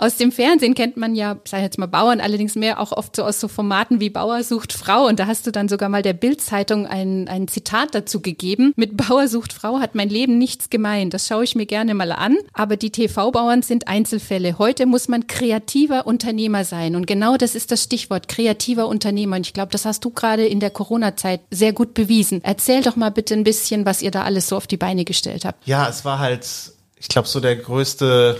Aus 0.00 0.16
dem 0.16 0.32
Fernsehen 0.32 0.74
kennt 0.74 0.96
man 0.96 1.14
ja, 1.14 1.36
ich 1.44 1.52
jetzt 1.52 1.76
mal 1.76 1.84
Bauern, 1.84 2.20
allerdings 2.20 2.54
mehr 2.54 2.80
auch 2.80 2.90
oft 2.92 3.14
so 3.14 3.22
aus 3.22 3.38
so 3.38 3.48
Formaten 3.48 4.00
wie 4.00 4.08
Bauer 4.08 4.42
sucht 4.42 4.72
Frau. 4.72 5.06
Und 5.06 5.20
da 5.20 5.26
hast 5.26 5.46
du 5.46 5.52
dann 5.52 5.68
sogar 5.68 5.90
mal 5.90 6.00
der 6.00 6.14
Bild-Zeitung 6.14 6.86
ein, 6.86 7.28
ein 7.28 7.48
Zitat 7.48 7.94
dazu 7.94 8.22
gegeben. 8.22 8.72
Mit 8.76 8.96
Bauer 8.96 9.28
sucht 9.28 9.52
Frau 9.52 9.78
hat 9.78 9.94
mein 9.94 10.08
Leben 10.08 10.38
nichts 10.38 10.70
gemeint. 10.70 11.12
Das 11.12 11.26
schaue 11.26 11.44
ich 11.44 11.54
mir 11.54 11.66
gerne 11.66 11.92
mal 11.92 12.12
an. 12.12 12.38
Aber 12.54 12.78
die 12.78 12.88
TV-Bauern 12.88 13.60
sind 13.60 13.88
Einzelfälle. 13.88 14.56
Heute 14.56 14.86
muss 14.86 15.08
man 15.08 15.26
kreativer 15.26 16.06
Unternehmer 16.06 16.64
sein. 16.64 16.96
Und 16.96 17.06
genau 17.06 17.36
das 17.36 17.54
ist 17.54 17.70
das 17.70 17.82
Stichwort, 17.82 18.26
kreativer 18.26 18.88
Unternehmer. 18.88 19.36
Und 19.36 19.46
ich 19.46 19.52
glaube, 19.52 19.70
das 19.72 19.84
hast 19.84 20.02
du 20.02 20.08
gerade 20.08 20.46
in 20.46 20.60
der 20.60 20.70
Corona-Zeit 20.70 21.42
sehr 21.50 21.74
gut 21.74 21.92
bewiesen. 21.92 22.40
Erzähl 22.42 22.80
doch 22.80 22.96
mal 22.96 23.10
bitte 23.10 23.34
ein 23.34 23.44
bisschen, 23.44 23.84
was 23.84 24.00
ihr 24.00 24.10
da 24.10 24.22
alles 24.22 24.48
so 24.48 24.56
auf 24.56 24.66
die 24.66 24.78
Beine 24.78 25.04
gestellt 25.04 25.44
habt. 25.44 25.66
Ja, 25.66 25.86
es 25.90 26.06
war 26.06 26.20
halt, 26.20 26.48
ich 26.96 27.08
glaube, 27.08 27.28
so 27.28 27.38
der 27.38 27.56
größte 27.56 28.38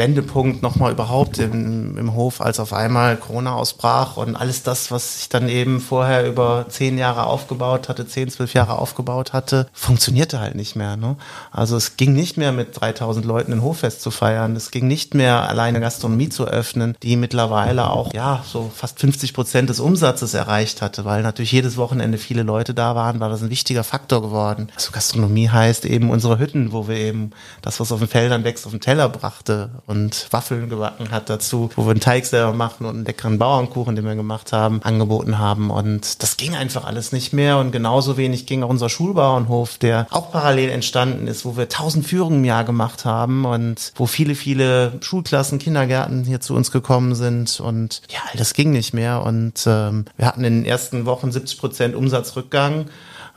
Wendepunkt 0.00 0.62
nochmal 0.62 0.92
überhaupt 0.92 1.38
im, 1.38 1.98
im 1.98 2.14
Hof, 2.14 2.40
als 2.40 2.58
auf 2.58 2.72
einmal 2.72 3.18
Corona 3.18 3.52
ausbrach 3.54 4.16
und 4.16 4.34
alles 4.34 4.62
das, 4.62 4.90
was 4.90 5.20
ich 5.20 5.28
dann 5.28 5.50
eben 5.50 5.78
vorher 5.78 6.26
über 6.26 6.64
zehn 6.70 6.96
Jahre 6.96 7.24
aufgebaut 7.24 7.90
hatte, 7.90 8.06
zehn, 8.06 8.30
zwölf 8.30 8.54
Jahre 8.54 8.78
aufgebaut 8.78 9.34
hatte, 9.34 9.68
funktionierte 9.74 10.40
halt 10.40 10.54
nicht 10.54 10.74
mehr. 10.74 10.96
Ne? 10.96 11.16
Also 11.52 11.76
es 11.76 11.98
ging 11.98 12.14
nicht 12.14 12.38
mehr 12.38 12.52
mit 12.52 12.80
3000 12.80 13.26
Leuten 13.26 13.52
ein 13.52 13.62
Hoffest 13.62 14.00
zu 14.00 14.10
feiern. 14.10 14.56
Es 14.56 14.70
ging 14.70 14.88
nicht 14.88 15.14
mehr 15.14 15.46
alleine 15.46 15.80
Gastronomie 15.80 16.30
zu 16.30 16.46
öffnen, 16.46 16.96
die 17.02 17.16
mittlerweile 17.16 17.90
auch, 17.90 18.14
ja, 18.14 18.42
so 18.50 18.70
fast 18.74 19.00
50 19.00 19.34
Prozent 19.34 19.68
des 19.68 19.80
Umsatzes 19.80 20.32
erreicht 20.32 20.80
hatte, 20.80 21.04
weil 21.04 21.22
natürlich 21.22 21.52
jedes 21.52 21.76
Wochenende 21.76 22.16
viele 22.16 22.42
Leute 22.42 22.72
da 22.72 22.94
waren, 22.94 23.20
war 23.20 23.28
das 23.28 23.42
ein 23.42 23.50
wichtiger 23.50 23.84
Faktor 23.84 24.22
geworden. 24.22 24.68
Also 24.76 24.92
Gastronomie 24.92 25.50
heißt 25.50 25.84
eben 25.84 26.08
unsere 26.08 26.38
Hütten, 26.38 26.72
wo 26.72 26.88
wir 26.88 26.96
eben 26.96 27.32
das, 27.60 27.80
was 27.80 27.92
auf 27.92 27.98
den 27.98 28.08
Feldern 28.08 28.44
wächst, 28.44 28.64
auf 28.64 28.72
den 28.72 28.80
Teller 28.80 29.10
brachte 29.10 29.68
und 29.90 30.28
Waffeln 30.30 30.68
gebacken 30.68 31.10
hat 31.10 31.28
dazu, 31.28 31.70
wo 31.74 31.84
wir 31.84 31.90
einen 31.90 32.00
Teig 32.00 32.24
selber 32.24 32.52
machen 32.52 32.86
und 32.86 32.94
einen 32.94 33.04
leckeren 33.04 33.38
Bauernkuchen, 33.38 33.96
den 33.96 34.04
wir 34.04 34.14
gemacht 34.14 34.52
haben, 34.52 34.80
angeboten 34.84 35.38
haben. 35.38 35.70
Und 35.70 36.22
das 36.22 36.36
ging 36.36 36.54
einfach 36.54 36.84
alles 36.84 37.10
nicht 37.10 37.32
mehr. 37.32 37.58
Und 37.58 37.72
genauso 37.72 38.16
wenig 38.16 38.46
ging 38.46 38.62
auch 38.62 38.68
unser 38.68 38.88
Schulbauernhof, 38.88 39.78
der 39.78 40.06
auch 40.10 40.30
parallel 40.30 40.70
entstanden 40.70 41.26
ist, 41.26 41.44
wo 41.44 41.56
wir 41.56 41.68
tausend 41.68 42.06
Führungen 42.06 42.38
im 42.38 42.44
Jahr 42.44 42.62
gemacht 42.62 43.04
haben 43.04 43.44
und 43.44 43.92
wo 43.96 44.06
viele, 44.06 44.36
viele 44.36 44.92
Schulklassen, 45.00 45.58
Kindergärten 45.58 46.22
hier 46.24 46.40
zu 46.40 46.54
uns 46.54 46.70
gekommen 46.70 47.16
sind. 47.16 47.58
Und 47.58 48.02
ja, 48.10 48.20
das 48.36 48.54
ging 48.54 48.70
nicht 48.70 48.94
mehr. 48.94 49.22
Und 49.22 49.64
ähm, 49.66 50.04
wir 50.16 50.26
hatten 50.26 50.44
in 50.44 50.62
den 50.62 50.64
ersten 50.64 51.04
Wochen 51.04 51.32
70 51.32 51.58
Prozent 51.58 51.94
Umsatzrückgang. 51.96 52.86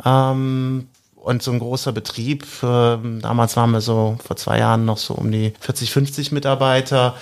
Ähm, 0.05 0.87
und 1.23 1.41
so 1.41 1.51
ein 1.51 1.59
großer 1.59 1.93
Betrieb, 1.93 2.43
äh, 2.61 2.97
damals 3.21 3.55
waren 3.55 3.71
wir 3.71 3.79
so 3.79 4.17
vor 4.23 4.35
zwei 4.35 4.59
Jahren 4.59 4.83
noch 4.83 4.97
so 4.97 5.13
um 5.13 5.31
die 5.31 5.53
40, 5.61 5.91
50 5.91 6.33
Mitarbeiter. 6.33 7.15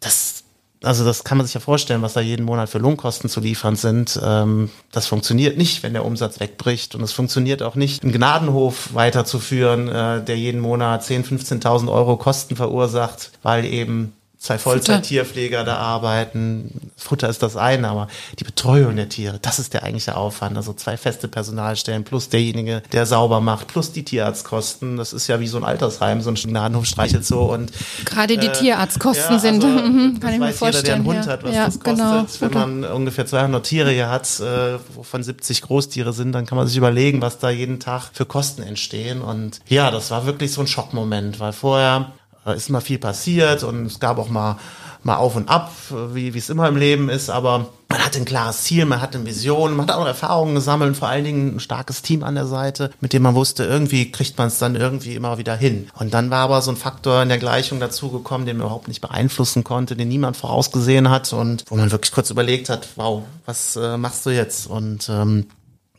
Das, 0.00 0.42
also 0.82 1.04
das 1.04 1.22
kann 1.22 1.38
man 1.38 1.46
sich 1.46 1.54
ja 1.54 1.60
vorstellen, 1.60 2.02
was 2.02 2.14
da 2.14 2.20
jeden 2.20 2.44
Monat 2.44 2.68
für 2.68 2.78
Lohnkosten 2.78 3.30
zu 3.30 3.38
liefern 3.38 3.76
sind. 3.76 4.18
Ähm, 4.20 4.70
das 4.90 5.06
funktioniert 5.06 5.56
nicht, 5.56 5.84
wenn 5.84 5.92
der 5.92 6.04
Umsatz 6.04 6.40
wegbricht. 6.40 6.96
Und 6.96 7.02
es 7.02 7.12
funktioniert 7.12 7.62
auch 7.62 7.76
nicht, 7.76 8.02
einen 8.02 8.10
Gnadenhof 8.10 8.92
weiterzuführen, 8.92 9.86
äh, 9.86 10.24
der 10.24 10.36
jeden 10.36 10.60
Monat 10.60 11.04
10.000, 11.04 11.62
15.000 11.62 11.92
Euro 11.92 12.16
Kosten 12.16 12.56
verursacht, 12.56 13.30
weil 13.44 13.64
eben 13.64 14.14
zwei 14.36 14.58
Vollzeit-Tierpfleger 14.58 15.62
da 15.62 15.76
arbeiten. 15.76 16.87
Futter 17.08 17.28
ist 17.28 17.42
das 17.42 17.56
eine, 17.56 17.88
aber 17.88 18.08
die 18.38 18.44
Betreuung 18.44 18.96
der 18.96 19.08
Tiere, 19.08 19.38
das 19.40 19.58
ist 19.58 19.74
der 19.74 19.82
eigentliche 19.82 20.16
Aufwand. 20.16 20.56
Also 20.56 20.72
zwei 20.74 20.96
feste 20.96 21.28
Personalstellen 21.28 22.04
plus 22.04 22.28
derjenige, 22.28 22.82
der 22.92 23.06
sauber 23.06 23.40
macht, 23.40 23.68
plus 23.68 23.92
die 23.92 24.04
Tierarztkosten. 24.04 24.96
Das 24.96 25.12
ist 25.12 25.26
ja 25.26 25.40
wie 25.40 25.46
so 25.46 25.56
ein 25.56 25.64
Altersheim, 25.64 26.20
so 26.20 26.30
ein 26.30 26.34
Gnadenhof 26.34 26.84
streichelt 26.84 27.24
so 27.24 27.52
und 27.52 27.72
gerade 28.04 28.36
die 28.36 28.46
äh, 28.46 28.52
Tierarztkosten 28.52 29.36
ja, 29.36 29.38
sind, 29.38 29.64
also, 29.64 29.66
mhm, 29.88 30.20
kann 30.20 30.34
ich 30.34 30.38
mir 30.38 30.52
vorstellen. 30.52 30.68
Jeder, 30.74 30.82
der 30.82 30.94
einen 30.94 31.06
Hund 31.06 31.26
ja. 31.26 31.32
hat, 31.32 31.44
was 31.44 31.54
ja, 31.54 31.66
das 31.66 31.80
kostet, 31.80 32.50
genau. 32.50 32.60
wenn 32.62 32.80
man 32.80 32.92
ungefähr 32.92 33.26
200 33.26 33.64
Tiere 33.64 33.90
hier 33.90 34.10
hat, 34.10 34.28
äh, 34.40 34.78
wovon 34.94 35.22
70 35.22 35.62
Großtiere 35.62 36.12
sind, 36.12 36.32
dann 36.32 36.46
kann 36.46 36.58
man 36.58 36.66
sich 36.66 36.76
überlegen, 36.76 37.22
was 37.22 37.38
da 37.38 37.50
jeden 37.50 37.80
Tag 37.80 38.10
für 38.12 38.26
Kosten 38.26 38.62
entstehen. 38.62 39.22
Und 39.22 39.60
ja, 39.68 39.90
das 39.90 40.10
war 40.10 40.26
wirklich 40.26 40.52
so 40.52 40.60
ein 40.60 40.66
Schockmoment, 40.66 41.40
weil 41.40 41.52
vorher 41.52 42.12
da 42.48 42.54
ist 42.54 42.68
immer 42.68 42.80
viel 42.80 42.98
passiert 42.98 43.62
und 43.62 43.86
es 43.86 44.00
gab 44.00 44.18
auch 44.18 44.28
mal, 44.28 44.58
mal 45.02 45.16
auf 45.16 45.36
und 45.36 45.48
ab, 45.48 45.72
wie 46.12 46.36
es 46.36 46.50
immer 46.50 46.68
im 46.68 46.76
Leben 46.76 47.08
ist, 47.08 47.30
aber 47.30 47.68
man 47.88 48.04
hatte 48.04 48.18
ein 48.18 48.24
klares 48.24 48.64
Ziel, 48.64 48.84
man 48.84 49.00
hatte 49.00 49.16
eine 49.16 49.26
Vision, 49.26 49.74
man 49.74 49.86
hat 49.86 49.96
auch 49.96 50.06
Erfahrungen 50.06 50.54
gesammelt, 50.54 50.96
vor 50.96 51.08
allen 51.08 51.24
Dingen 51.24 51.56
ein 51.56 51.60
starkes 51.60 52.02
Team 52.02 52.22
an 52.22 52.34
der 52.34 52.46
Seite, 52.46 52.90
mit 53.00 53.12
dem 53.12 53.22
man 53.22 53.34
wusste, 53.34 53.64
irgendwie 53.64 54.12
kriegt 54.12 54.36
man 54.36 54.48
es 54.48 54.58
dann 54.58 54.76
irgendwie 54.76 55.14
immer 55.14 55.38
wieder 55.38 55.56
hin. 55.56 55.88
Und 55.94 56.12
dann 56.12 56.30
war 56.30 56.40
aber 56.40 56.60
so 56.60 56.70
ein 56.70 56.76
Faktor 56.76 57.22
in 57.22 57.28
der 57.28 57.38
Gleichung 57.38 57.80
dazugekommen, 57.80 58.46
den 58.46 58.58
man 58.58 58.66
überhaupt 58.66 58.88
nicht 58.88 59.00
beeinflussen 59.00 59.64
konnte, 59.64 59.96
den 59.96 60.08
niemand 60.08 60.36
vorausgesehen 60.36 61.08
hat 61.08 61.32
und 61.32 61.64
wo 61.68 61.76
man 61.76 61.90
wirklich 61.90 62.12
kurz 62.12 62.30
überlegt 62.30 62.68
hat, 62.68 62.88
wow, 62.96 63.22
was 63.46 63.76
äh, 63.76 63.96
machst 63.96 64.26
du 64.26 64.30
jetzt? 64.30 64.66
Und 64.66 65.08
ähm, 65.08 65.46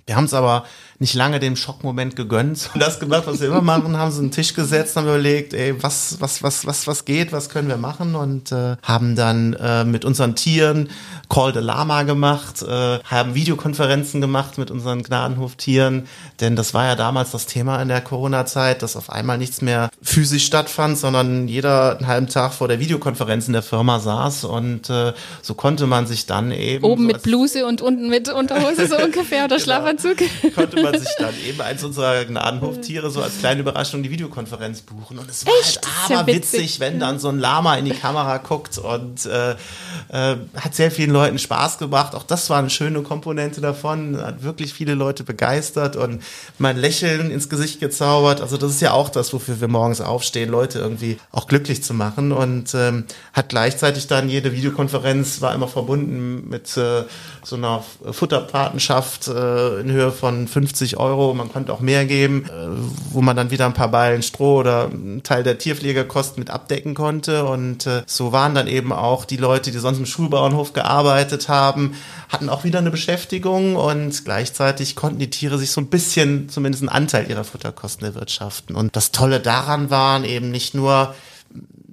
wir 0.06 0.16
haben 0.16 0.26
es 0.26 0.34
aber 0.34 0.66
nicht 1.00 1.14
lange 1.14 1.40
dem 1.40 1.56
Schockmoment 1.56 2.16
gegönnt 2.16 2.70
und 2.74 2.82
das 2.82 3.00
gemacht, 3.00 3.24
was 3.26 3.40
wir 3.40 3.48
immer 3.48 3.62
machen, 3.62 3.98
haben 3.98 4.12
sie 4.12 4.20
einen 4.20 4.32
Tisch 4.32 4.54
gesetzt, 4.54 4.96
haben 4.96 5.06
überlegt, 5.06 5.54
ey, 5.54 5.82
was, 5.82 6.18
was, 6.20 6.44
was, 6.44 6.66
was, 6.66 6.88
was 6.88 7.06
geht, 7.06 7.32
was 7.32 7.50
können 7.50 7.68
wir 7.68 7.78
machen? 7.78 8.16
Und 8.16 8.52
äh, 8.52 8.76
haben 8.84 9.16
dann 9.16 9.54
äh, 9.54 9.84
mit 9.86 10.06
unseren 10.06 10.36
Tieren 10.36 10.90
Call 11.30 11.54
the 11.54 11.60
Lama 11.60 12.04
gemacht, 12.04 12.62
äh, 12.62 13.00
haben 13.04 13.36
Videokonferenzen 13.36 14.22
gemacht 14.22 14.58
mit 14.58 14.72
unseren 14.72 15.04
Gnadenhoftieren, 15.04 16.08
denn 16.40 16.56
das 16.56 16.74
war 16.74 16.86
ja 16.86 16.96
damals 16.96 17.32
das 17.32 17.46
Thema 17.46 17.82
in 17.82 17.88
der 17.88 18.02
Corona-Zeit, 18.02 18.82
dass 18.82 18.96
auf 18.96 19.10
einmal 19.10 19.38
nichts 19.38 19.62
mehr 19.62 19.90
physisch 20.02 20.46
stattfand, 20.46 20.98
sondern 20.98 21.48
jeder 21.48 21.98
einen 21.98 22.08
halben 22.08 22.28
Tag 22.28 22.54
vor 22.54 22.68
der 22.68 22.80
Videokonferenz 22.80 23.48
in 23.48 23.54
der 23.54 23.62
Firma 23.62 24.00
saß. 24.00 24.46
Und 24.46 24.90
äh, 24.90 25.14
so 25.42 25.54
konnte 25.54 25.88
man 25.88 26.08
sich 26.08 26.26
dann 26.26 26.52
eben 26.52 26.84
oben 26.84 27.04
so 27.04 27.08
mit 27.08 27.24
Bluse 27.24 27.66
und 27.66 27.82
unten 27.82 28.10
mit 28.10 28.30
Unterhose 28.30 28.88
so 28.88 28.98
ungefähr 29.04 29.46
oder 29.46 29.58
genau, 29.58 29.64
Schlafanzug. 29.64 30.18
Konnte 30.56 30.82
man 30.82 30.89
sich 30.98 31.16
dann 31.18 31.34
eben 31.48 31.62
eins 31.62 31.84
unserer 31.84 32.26
Gnadenhoftiere 32.26 33.10
so 33.10 33.22
als 33.22 33.40
kleine 33.40 33.62
Überraschung 33.62 34.04
die 34.04 34.12
Videokonferenz 34.12 34.82
buchen 34.82 35.20
und 35.20 35.30
es 35.30 35.46
war 35.46 35.54
Echt? 35.62 35.88
halt 35.88 36.18
aber 36.20 36.32
ja 36.32 36.36
witzig. 36.38 36.60
witzig, 36.60 36.80
wenn 36.80 37.00
dann 37.00 37.20
so 37.20 37.30
ein 37.30 37.40
Lama 37.40 37.76
in 37.76 37.86
die 37.86 37.92
Kamera 37.92 38.38
guckt 38.38 38.78
und 38.78 39.26
äh, 39.26 39.52
äh, 39.52 40.38
hat 40.56 40.76
sehr 40.76 40.92
vielen 40.92 41.12
Leuten 41.12 41.30
Leuten 41.30 41.38
Spaß 41.38 41.78
gemacht. 41.78 42.16
Auch 42.16 42.24
das 42.24 42.50
war 42.50 42.60
eine 42.60 42.70
schöne 42.70 43.02
Komponente 43.02 43.62
davon. 43.62 44.18
Hat 44.22 44.42
wirklich 44.42 44.74
viele 44.74 44.96
Leute 44.96 45.24
begeistert 45.24 45.96
und 45.96 46.24
mein 46.58 46.78
Lächeln 46.78 47.30
ins 47.30 47.50
Gesicht 47.50 47.80
gezaubert. 47.80 48.42
Also 48.42 48.56
das 48.56 48.72
ist 48.72 48.82
ja 48.82 48.94
auch 48.94 49.10
das, 49.10 49.34
wofür 49.34 49.60
wir 49.60 49.68
morgens 49.68 50.00
aufstehen, 50.00 50.50
Leute 50.50 50.80
irgendwie 50.80 51.20
auch 51.32 51.46
glücklich 51.46 51.84
zu 51.84 51.94
machen. 51.94 52.32
Und 52.32 52.74
ähm, 52.74 53.04
hat 53.34 53.50
gleichzeitig 53.50 54.08
dann 54.08 54.30
jede 54.30 54.54
Videokonferenz 54.54 55.42
war 55.42 55.54
immer 55.54 55.68
verbunden 55.68 56.50
mit 56.50 56.76
äh, 56.78 57.04
so 57.44 57.58
einer 57.58 57.84
Futterpatenschaft 58.10 59.28
äh, 59.28 59.82
in 59.82 59.92
Höhe 59.92 60.12
von 60.12 60.48
50 60.48 60.79
Euro. 60.98 61.34
Man 61.34 61.52
konnte 61.52 61.74
auch 61.74 61.80
mehr 61.80 62.06
geben, 62.06 62.46
äh, 62.46 62.68
wo 63.12 63.22
man 63.22 63.36
dann 63.36 63.52
wieder 63.52 63.66
ein 63.66 63.74
paar 63.74 63.90
Ballen 63.90 64.24
Stroh 64.24 64.60
oder 64.60 64.86
einen 64.86 65.24
Teil 65.24 65.44
der 65.44 65.58
Tierpflegerkosten 65.58 66.40
mit 66.40 66.50
abdecken 66.50 66.96
konnte. 66.96 67.46
Und 67.46 67.86
äh, 67.88 68.04
so 68.06 68.32
waren 68.32 68.56
dann 68.56 68.68
eben 68.68 68.92
auch 68.92 69.26
die 69.26 69.38
Leute, 69.38 69.72
die 69.72 69.80
sonst 69.80 70.00
im 70.00 70.06
Schulbauernhof 70.06 70.74
gearbeitet 70.74 70.90
gearbeitet 70.90 71.50
haben, 71.50 71.96
hatten 72.30 72.50
auch 72.50 72.64
wieder 72.64 72.80
eine 72.80 72.92
Beschäftigung 72.92 73.76
und 73.76 74.26
gleichzeitig 74.26 74.96
konnten 74.96 75.20
die 75.20 75.30
Tiere 75.30 75.58
sich 75.58 75.72
so 75.72 75.82
ein 75.82 75.88
bisschen, 75.88 76.50
zumindest 76.50 76.84
einen 76.84 76.90
Anteil 76.90 77.30
ihrer 77.30 77.44
Futterkosten 77.44 78.06
erwirtschaften. 78.06 78.76
Und 78.76 78.96
das 78.96 79.12
Tolle 79.12 79.40
daran 79.40 79.90
waren 79.90 80.24
eben 80.24 80.52
nicht 80.52 80.74
nur, 80.74 81.16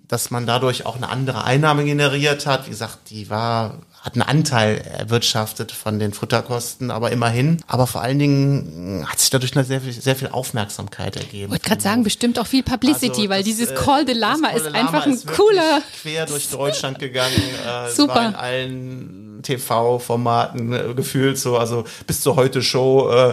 dass 0.09 0.31
man 0.31 0.47
dadurch 0.47 0.87
auch 0.87 0.97
eine 0.97 1.09
andere 1.09 1.45
Einnahme 1.45 1.85
generiert 1.85 2.47
hat. 2.47 2.67
Wie 2.67 2.71
gesagt, 2.71 3.11
die 3.11 3.29
war 3.31 3.79
hat 4.07 4.15
einen 4.15 4.23
Anteil 4.23 4.79
erwirtschaftet 4.79 5.73
von 5.73 5.99
den 5.99 6.13
Futterkosten, 6.13 6.93
aber 6.93 7.11
immerhin. 7.11 7.61
Aber 7.67 7.89
vor 7.89 8.03
allen 8.03 8.21
Dingen 8.21 9.05
hat 9.05 9.19
sich 9.19 9.31
dadurch 9.31 9.51
sehr, 9.53 9.81
viel, 9.81 9.93
sehr 9.93 10.15
viel 10.15 10.29
Aufmerksamkeit 10.29 11.17
ergeben. 11.17 11.47
Ich 11.47 11.51
wollte 11.51 11.69
gerade 11.69 11.83
sagen, 11.83 12.05
bestimmt 12.05 12.39
auch 12.39 12.47
viel 12.47 12.63
Publicity, 12.63 13.23
also 13.23 13.29
weil 13.31 13.39
das, 13.41 13.47
dieses 13.47 13.71
äh, 13.73 13.75
Call 13.75 14.07
the 14.07 14.13
Lama 14.13 14.51
ist 14.51 14.69
einfach 14.69 15.07
ein 15.07 15.15
ist 15.15 15.27
cooler. 15.27 15.83
Quer 16.03 16.27
durch 16.27 16.49
Deutschland 16.49 17.01
gegangen. 17.01 17.35
Äh, 17.67 17.91
Super. 17.97 18.29
in 18.29 18.35
allen 18.37 19.26
TV-Formaten 19.47 20.73
äh, 20.73 20.95
gefühlt 20.95 21.39
so, 21.39 21.57
also 21.57 21.85
bis 22.07 22.21
zur 22.21 22.37
heute 22.37 22.63
Show. 22.63 23.11
Äh, 23.11 23.31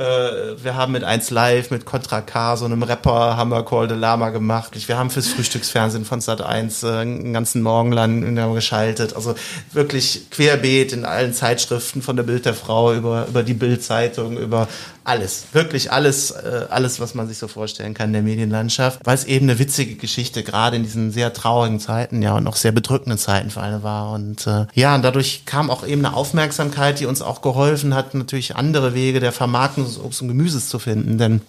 äh, 0.00 0.56
wir 0.62 0.76
haben 0.76 0.92
mit 0.92 1.04
1 1.04 1.30
Live, 1.30 1.70
mit 1.70 1.84
Contra 1.84 2.20
K, 2.20 2.56
so 2.56 2.64
einem 2.64 2.82
Rapper, 2.82 3.36
haben 3.36 3.50
wir 3.50 3.64
Call 3.64 3.88
the 3.88 3.94
Lama 3.94 4.30
gemacht. 4.30 4.72
Wir 4.86 4.98
haben 4.98 5.10
fürs 5.10 5.28
Frühstücksfernsehen 5.28 6.04
von 6.04 6.20
Sat 6.20 6.42
1 6.42 6.82
äh, 6.82 6.88
einen 6.88 7.32
ganzen 7.32 7.62
Morgen 7.62 7.92
lang 7.92 8.54
geschaltet. 8.54 9.16
Also 9.16 9.34
wirklich 9.72 10.30
querbeet 10.30 10.92
in 10.92 11.04
allen 11.04 11.32
Zeitschriften 11.32 12.02
von 12.02 12.16
der 12.16 12.24
Bild 12.24 12.44
der 12.44 12.54
Frau 12.54 12.92
über, 12.92 13.26
über 13.28 13.42
die 13.42 13.54
Bild-Zeitung, 13.54 14.36
über 14.36 14.68
alles, 15.04 15.44
wirklich 15.52 15.92
alles, 15.92 16.30
äh, 16.30 16.66
alles, 16.70 16.98
was 16.98 17.14
man 17.14 17.28
sich 17.28 17.38
so 17.38 17.46
vorstellen 17.46 17.94
kann 17.94 18.08
in 18.08 18.12
der 18.14 18.22
Medienlandschaft, 18.22 19.00
weil 19.04 19.14
es 19.14 19.24
eben 19.24 19.48
eine 19.48 19.58
witzige 19.58 19.96
Geschichte 19.96 20.42
gerade 20.42 20.76
in 20.76 20.82
diesen 20.82 21.12
sehr 21.12 21.32
traurigen 21.32 21.78
Zeiten, 21.78 22.22
ja, 22.22 22.34
und 22.34 22.46
auch 22.46 22.56
sehr 22.56 22.72
bedrückenden 22.72 23.18
Zeiten 23.18 23.50
für 23.50 23.60
alle 23.60 23.82
war. 23.82 24.12
Und 24.12 24.46
äh, 24.46 24.66
ja, 24.74 24.94
und 24.94 25.02
dadurch 25.02 25.44
kam 25.44 25.70
auch 25.70 25.86
eben 25.86 26.04
eine 26.04 26.16
Aufmerksamkeit, 26.16 27.00
die 27.00 27.06
uns 27.06 27.22
auch 27.22 27.42
geholfen 27.42 27.94
hat, 27.94 28.14
natürlich 28.14 28.56
andere 28.56 28.94
Wege 28.94 29.20
der 29.20 29.32
Vermarktung 29.32 29.84
des 29.84 30.00
Obst 30.00 30.22
und 30.22 30.28
Gemüses 30.28 30.68
zu 30.68 30.78
finden, 30.78 31.18
denn 31.18 31.42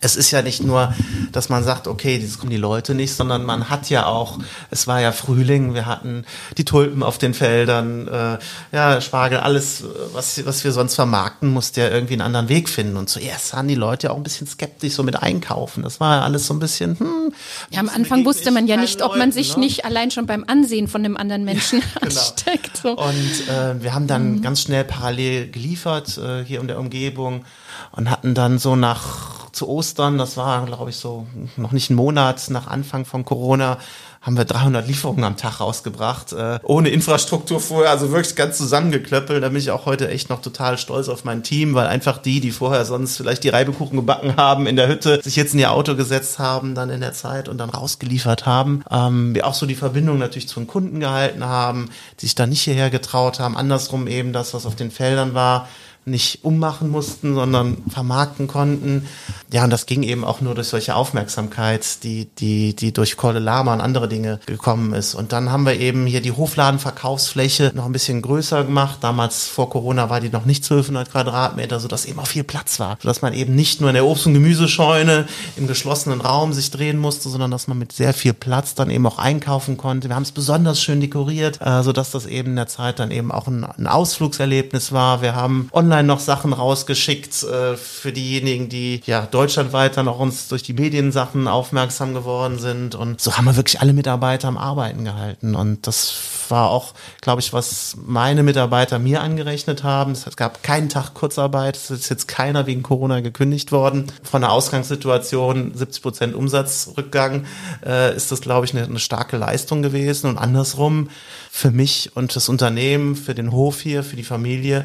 es 0.00 0.14
ist 0.14 0.30
ja 0.30 0.42
nicht 0.42 0.62
nur, 0.62 0.94
dass 1.32 1.48
man 1.48 1.64
sagt, 1.64 1.88
okay, 1.88 2.20
das 2.22 2.38
kommen 2.38 2.50
die 2.50 2.58
Leute 2.58 2.94
nicht, 2.94 3.14
sondern 3.14 3.44
man 3.44 3.70
hat 3.70 3.88
ja 3.88 4.04
auch, 4.06 4.38
es 4.70 4.86
war 4.86 5.00
ja 5.00 5.10
Frühling, 5.10 5.72
wir 5.72 5.86
hatten 5.86 6.24
die 6.58 6.66
Tulpen 6.66 7.02
auf 7.02 7.16
den 7.16 7.32
Feldern, 7.32 8.06
äh, 8.06 8.38
ja, 8.72 9.00
Spargel, 9.00 9.38
alles, 9.38 9.84
was, 10.12 10.44
was 10.44 10.64
wir 10.64 10.72
sonst 10.72 10.96
vermarkten, 10.96 11.48
musste 11.48 11.80
ja 11.80 11.88
irgendwie 11.88 12.12
einen 12.14 12.22
anderen 12.22 12.50
Weg 12.50 12.68
finden. 12.68 12.98
Und 12.98 13.08
zuerst 13.08 13.54
waren 13.54 13.68
die 13.68 13.74
Leute 13.74 14.08
ja 14.08 14.12
auch 14.12 14.16
ein 14.16 14.22
bisschen 14.22 14.46
skeptisch 14.46 14.92
so 14.92 15.02
mit 15.02 15.16
einkaufen. 15.22 15.82
Das 15.82 15.98
war 15.98 16.16
ja 16.16 16.22
alles 16.22 16.46
so 16.46 16.52
ein 16.52 16.58
bisschen, 16.58 16.98
hm. 16.98 17.32
Ja, 17.70 17.80
am 17.80 17.88
Anfang 17.88 18.24
wusste 18.26 18.50
man 18.50 18.66
ja 18.66 18.76
nicht, 18.76 19.02
ob 19.02 19.16
man 19.16 19.32
sich 19.32 19.54
ne? 19.54 19.60
nicht 19.60 19.86
allein 19.86 20.10
schon 20.10 20.26
beim 20.26 20.44
Ansehen 20.46 20.88
von 20.88 21.02
dem 21.02 21.16
anderen 21.16 21.44
Menschen 21.44 21.80
ja, 21.80 21.86
genau. 22.00 22.20
ansteckt. 22.20 22.76
So. 22.76 22.96
Und 22.96 23.48
äh, 23.48 23.82
wir 23.82 23.94
haben 23.94 24.06
dann 24.06 24.36
mhm. 24.36 24.42
ganz 24.42 24.60
schnell 24.60 24.84
parallel 24.84 25.50
geliefert, 25.50 26.18
äh, 26.18 26.44
hier 26.44 26.60
in 26.60 26.68
der 26.68 26.78
Umgebung 26.78 27.46
und 27.92 28.10
hatten 28.10 28.34
dann 28.34 28.58
so 28.58 28.76
nach 28.76 29.35
zu 29.56 29.68
Ostern, 29.68 30.18
das 30.18 30.36
war, 30.36 30.64
glaube 30.66 30.90
ich, 30.90 30.96
so 30.96 31.26
noch 31.56 31.72
nicht 31.72 31.90
ein 31.90 31.94
Monat 31.94 32.50
nach 32.50 32.66
Anfang 32.66 33.04
von 33.04 33.24
Corona, 33.24 33.78
haben 34.20 34.36
wir 34.36 34.44
300 34.44 34.86
Lieferungen 34.88 35.22
am 35.22 35.36
Tag 35.36 35.60
rausgebracht, 35.60 36.32
äh, 36.32 36.58
ohne 36.64 36.88
Infrastruktur 36.88 37.60
vorher, 37.60 37.90
also 37.90 38.10
wirklich 38.10 38.34
ganz 38.34 38.58
zusammengeklöppelt. 38.58 39.40
Da 39.42 39.48
bin 39.50 39.58
ich 39.58 39.70
auch 39.70 39.86
heute 39.86 40.08
echt 40.08 40.30
noch 40.30 40.42
total 40.42 40.78
stolz 40.78 41.08
auf 41.08 41.24
mein 41.24 41.44
Team, 41.44 41.74
weil 41.74 41.86
einfach 41.86 42.18
die, 42.18 42.40
die 42.40 42.50
vorher 42.50 42.84
sonst 42.84 43.16
vielleicht 43.16 43.44
die 43.44 43.50
Reibekuchen 43.50 43.96
gebacken 43.96 44.36
haben 44.36 44.66
in 44.66 44.74
der 44.74 44.88
Hütte, 44.88 45.20
sich 45.22 45.36
jetzt 45.36 45.54
in 45.54 45.60
ihr 45.60 45.70
Auto 45.70 45.94
gesetzt 45.94 46.40
haben, 46.40 46.74
dann 46.74 46.90
in 46.90 47.00
der 47.00 47.12
Zeit 47.12 47.48
und 47.48 47.58
dann 47.58 47.70
rausgeliefert 47.70 48.46
haben. 48.46 48.82
Ähm, 48.90 49.32
wir 49.32 49.46
auch 49.46 49.54
so 49.54 49.64
die 49.64 49.76
Verbindung 49.76 50.18
natürlich 50.18 50.48
zu 50.48 50.58
den 50.58 50.66
Kunden 50.66 50.98
gehalten 50.98 51.44
haben, 51.44 51.90
die 52.20 52.26
sich 52.26 52.34
da 52.34 52.48
nicht 52.48 52.62
hierher 52.62 52.90
getraut 52.90 53.38
haben. 53.38 53.56
Andersrum 53.56 54.08
eben 54.08 54.32
das, 54.32 54.54
was 54.54 54.66
auf 54.66 54.74
den 54.74 54.90
Feldern 54.90 55.34
war, 55.34 55.68
nicht 56.06 56.44
ummachen 56.44 56.88
mussten, 56.88 57.34
sondern 57.34 57.78
vermarkten 57.88 58.46
konnten. 58.46 59.08
Ja, 59.52 59.64
und 59.64 59.70
das 59.70 59.86
ging 59.86 60.04
eben 60.04 60.24
auch 60.24 60.40
nur 60.40 60.54
durch 60.54 60.68
solche 60.68 60.94
Aufmerksamkeit, 60.94 62.04
die, 62.04 62.28
die, 62.38 62.76
die 62.76 62.92
durch 62.92 63.16
Kolle 63.16 63.40
Lama 63.40 63.72
und 63.74 63.80
andere 63.80 64.08
Dinge 64.08 64.38
gekommen 64.46 64.92
ist. 64.94 65.16
Und 65.16 65.32
dann 65.32 65.50
haben 65.50 65.66
wir 65.66 65.80
eben 65.80 66.06
hier 66.06 66.20
die 66.20 66.30
Hofladenverkaufsfläche 66.30 67.72
noch 67.74 67.86
ein 67.86 67.92
bisschen 67.92 68.22
größer 68.22 68.62
gemacht. 68.62 68.98
Damals 69.00 69.48
vor 69.48 69.68
Corona 69.68 70.08
war 70.08 70.20
die 70.20 70.28
noch 70.28 70.44
nicht 70.44 70.62
1200 70.62 71.10
Quadratmeter, 71.10 71.80
sodass 71.80 72.04
eben 72.04 72.20
auch 72.20 72.28
viel 72.28 72.44
Platz 72.44 72.78
war. 72.78 72.98
Sodass 73.02 73.20
man 73.20 73.32
eben 73.34 73.56
nicht 73.56 73.80
nur 73.80 73.90
in 73.90 73.94
der 73.94 74.04
Obst- 74.04 74.26
und 74.26 74.34
Gemüsescheune 74.34 75.26
im 75.56 75.66
geschlossenen 75.66 76.20
Raum 76.20 76.52
sich 76.52 76.70
drehen 76.70 76.98
musste, 76.98 77.28
sondern 77.28 77.50
dass 77.50 77.66
man 77.66 77.78
mit 77.78 77.90
sehr 77.90 78.14
viel 78.14 78.32
Platz 78.32 78.76
dann 78.76 78.90
eben 78.90 79.06
auch 79.08 79.18
einkaufen 79.18 79.76
konnte. 79.76 80.08
Wir 80.08 80.14
haben 80.14 80.22
es 80.22 80.30
besonders 80.32 80.80
schön 80.80 81.00
dekoriert, 81.00 81.58
äh, 81.60 81.82
sodass 81.82 82.12
das 82.12 82.26
eben 82.26 82.50
in 82.50 82.56
der 82.56 82.68
Zeit 82.68 83.00
dann 83.00 83.10
eben 83.10 83.32
auch 83.32 83.48
ein, 83.48 83.64
ein 83.64 83.88
Ausflugserlebnis 83.88 84.92
war. 84.92 85.20
Wir 85.20 85.34
haben 85.34 85.68
online 85.72 85.95
online 85.96 86.06
noch 86.06 86.20
Sachen 86.20 86.52
rausgeschickt 86.52 87.42
äh, 87.42 87.76
für 87.76 88.12
diejenigen, 88.12 88.68
die 88.68 89.00
ja 89.06 89.22
deutschlandweit 89.22 89.96
dann 89.96 90.08
auch 90.08 90.18
uns 90.18 90.48
durch 90.48 90.62
die 90.62 90.72
Mediensachen 90.72 91.48
aufmerksam 91.48 92.14
geworden 92.14 92.58
sind. 92.58 92.94
Und 92.94 93.20
so 93.20 93.36
haben 93.36 93.44
wir 93.46 93.56
wirklich 93.56 93.80
alle 93.80 93.92
Mitarbeiter 93.92 94.48
am 94.48 94.58
Arbeiten 94.58 95.04
gehalten. 95.04 95.54
Und 95.54 95.86
das 95.86 96.14
war 96.48 96.70
auch, 96.70 96.94
glaube 97.20 97.40
ich, 97.40 97.52
was 97.52 97.96
meine 98.04 98.42
Mitarbeiter 98.42 98.98
mir 98.98 99.22
angerechnet 99.22 99.82
haben. 99.82 100.12
Es 100.12 100.36
gab 100.36 100.62
keinen 100.62 100.88
Tag 100.88 101.14
Kurzarbeit. 101.14 101.76
Es 101.76 101.90
ist 101.90 102.08
jetzt 102.08 102.28
keiner 102.28 102.66
wegen 102.66 102.82
Corona 102.82 103.20
gekündigt 103.20 103.72
worden. 103.72 104.06
Von 104.22 104.42
der 104.42 104.52
Ausgangssituation 104.52 105.72
70 105.74 106.02
Prozent 106.02 106.34
Umsatzrückgang 106.34 107.46
äh, 107.84 108.14
ist 108.14 108.30
das, 108.30 108.40
glaube 108.40 108.66
ich, 108.66 108.74
eine, 108.74 108.84
eine 108.84 108.98
starke 108.98 109.36
Leistung 109.36 109.82
gewesen. 109.82 110.28
Und 110.28 110.38
andersrum 110.38 111.08
für 111.50 111.70
mich 111.70 112.10
und 112.14 112.36
das 112.36 112.50
Unternehmen, 112.50 113.16
für 113.16 113.34
den 113.34 113.50
Hof 113.50 113.80
hier, 113.80 114.02
für 114.02 114.16
die 114.16 114.24
Familie, 114.24 114.84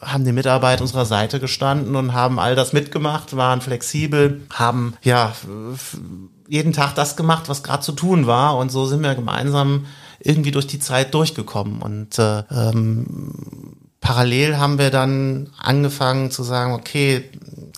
haben 0.00 0.24
die 0.24 0.30
Mitarbeiter 0.30 0.43
unserer 0.80 1.04
Seite 1.06 1.40
gestanden 1.40 1.96
und 1.96 2.12
haben 2.12 2.38
all 2.38 2.54
das 2.54 2.72
mitgemacht, 2.72 3.36
waren 3.36 3.60
flexibel, 3.60 4.42
haben 4.52 4.94
ja 5.02 5.32
jeden 6.48 6.72
Tag 6.72 6.94
das 6.94 7.16
gemacht, 7.16 7.48
was 7.48 7.62
gerade 7.62 7.82
zu 7.82 7.92
tun 7.92 8.26
war. 8.26 8.56
Und 8.56 8.70
so 8.70 8.86
sind 8.86 9.02
wir 9.02 9.14
gemeinsam 9.14 9.86
irgendwie 10.20 10.50
durch 10.50 10.66
die 10.66 10.78
Zeit 10.78 11.14
durchgekommen. 11.14 11.82
Und 11.82 12.18
äh, 12.18 12.42
ähm, 12.50 13.76
parallel 14.00 14.58
haben 14.58 14.78
wir 14.78 14.90
dann 14.90 15.50
angefangen 15.58 16.30
zu 16.30 16.42
sagen, 16.42 16.74
okay, 16.74 17.24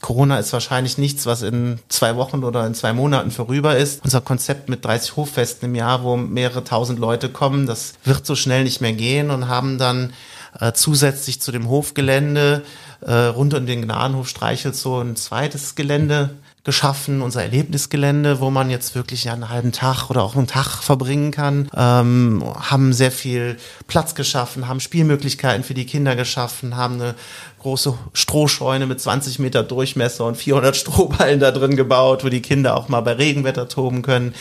Corona 0.00 0.38
ist 0.38 0.52
wahrscheinlich 0.52 0.99
nichts, 0.99 1.26
was 1.26 1.42
in 1.42 1.78
zwei 1.88 2.16
Wochen 2.16 2.44
oder 2.44 2.66
in 2.66 2.75
zwei 2.75 2.92
Monaten 2.92 3.30
vorüber 3.30 3.76
ist. 3.76 4.04
Unser 4.04 4.20
Konzept 4.20 4.68
mit 4.68 4.85
30 4.85 5.16
Hoffesten 5.16 5.66
im 5.66 5.75
Jahr, 5.75 6.02
wo 6.02 6.16
mehrere 6.16 6.64
tausend 6.64 6.99
Leute 6.99 7.28
kommen, 7.28 7.66
das 7.66 7.94
wird 8.04 8.26
so 8.26 8.35
schnell 8.35 8.64
nicht 8.64 8.80
mehr 8.80 8.92
gehen 8.92 9.30
und 9.30 9.49
haben 9.49 9.78
dann 9.78 10.12
äh, 10.61 10.73
zusätzlich 10.73 11.41
zu 11.41 11.53
dem 11.53 11.69
Hofgelände 11.69 12.62
äh, 13.00 13.12
rund 13.12 13.55
um 13.55 13.67
den 13.67 13.83
Gnadenhof 13.83 14.29
Streichelt 14.29 14.76
so 14.76 15.00
ein 15.00 15.17
zweites 15.17 15.75
Gelände 15.75 16.31
geschaffen, 16.67 17.23
unser 17.23 17.45
Erlebnisgelände, 17.45 18.41
wo 18.41 18.50
man 18.50 18.71
jetzt 18.71 18.97
wirklich 18.97 19.31
einen 19.31 19.50
halben 19.50 19.71
Tag 19.71 20.11
oder 20.11 20.25
auch 20.25 20.35
einen 20.35 20.49
Tag 20.49 20.83
verbringen 20.83 21.31
kann, 21.31 21.71
ähm, 21.76 22.43
haben 22.59 22.93
sehr 22.93 23.12
viel 23.12 23.57
Platz 23.87 24.17
geschaffen, 24.17 24.67
haben 24.67 24.81
Spielmöglichkeiten 24.81 25.62
für 25.62 25.75
die 25.75 25.87
Kinder 25.87 26.17
geschaffen, 26.17 26.76
haben 26.76 26.95
eine 26.95 27.15
große 27.61 27.95
Strohscheune 28.15 28.87
mit 28.87 29.00
20 29.00 29.38
Meter 29.38 29.62
Durchmesser 29.62 30.25
und 30.25 30.37
400 30.37 30.75
Strohballen 30.76 31.38
da 31.38 31.53
drin 31.53 31.76
gebaut, 31.76 32.25
wo 32.25 32.31
die 32.31 32.43
Kinder 32.43 32.76
auch 32.76 32.88
mal 32.88 33.00
bei 33.00 33.12
Regenwetter 33.12 33.69
toben 33.69 34.03
können, 34.03 34.35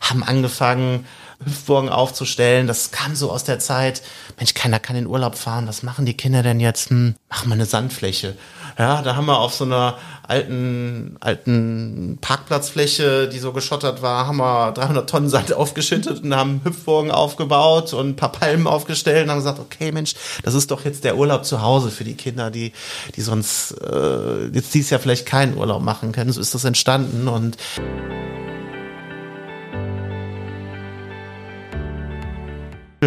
haben 0.00 0.22
angefangen, 0.22 1.04
Hüftburgen 1.44 1.90
aufzustellen. 1.90 2.66
Das 2.66 2.90
kam 2.90 3.14
so 3.14 3.30
aus 3.30 3.44
der 3.44 3.58
Zeit, 3.58 4.02
Mensch, 4.36 4.54
keiner 4.54 4.80
kann 4.80 4.96
in 4.96 5.06
Urlaub 5.06 5.36
fahren, 5.36 5.66
was 5.66 5.82
machen 5.82 6.06
die 6.06 6.16
Kinder 6.16 6.42
denn 6.42 6.60
jetzt? 6.60 6.90
Hm, 6.90 7.14
machen 7.28 7.48
wir 7.48 7.54
eine 7.54 7.66
Sandfläche. 7.66 8.36
Ja, 8.78 9.02
da 9.02 9.14
haben 9.14 9.26
wir 9.26 9.38
auf 9.38 9.54
so 9.54 9.64
einer 9.64 9.98
alten, 10.26 11.16
alten 11.20 12.18
Parkplatzfläche, 12.20 13.28
die 13.28 13.38
so 13.38 13.52
geschottert 13.52 14.02
war, 14.02 14.26
haben 14.26 14.38
wir 14.38 14.72
300 14.72 15.08
Tonnen 15.08 15.28
Sand 15.28 15.52
aufgeschüttet 15.52 16.24
und 16.24 16.34
haben 16.34 16.60
Hüpfburgen 16.64 17.10
aufgebaut 17.10 17.92
und 17.92 18.10
ein 18.10 18.16
paar 18.16 18.32
Palmen 18.32 18.66
aufgestellt 18.66 19.24
und 19.24 19.30
haben 19.30 19.38
gesagt, 19.38 19.60
okay 19.60 19.92
Mensch, 19.92 20.14
das 20.42 20.54
ist 20.54 20.70
doch 20.70 20.84
jetzt 20.84 21.04
der 21.04 21.16
Urlaub 21.16 21.44
zu 21.44 21.62
Hause 21.62 21.90
für 21.90 22.04
die 22.04 22.14
Kinder, 22.14 22.50
die, 22.50 22.72
die 23.14 23.20
sonst 23.20 23.72
äh, 23.80 24.46
jetzt 24.46 24.74
dies 24.74 24.90
Jahr 24.90 25.00
vielleicht 25.00 25.26
keinen 25.26 25.56
Urlaub 25.56 25.82
machen 25.82 26.12
können. 26.12 26.32
So 26.32 26.40
ist 26.40 26.54
das 26.54 26.64
entstanden 26.64 27.28
und 27.28 27.56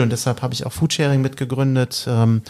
und 0.01 0.11
deshalb 0.11 0.41
habe 0.41 0.53
ich 0.53 0.65
auch 0.65 0.71
Foodsharing 0.71 1.21
mitgegründet. 1.21 2.05
Ähm, 2.07 2.41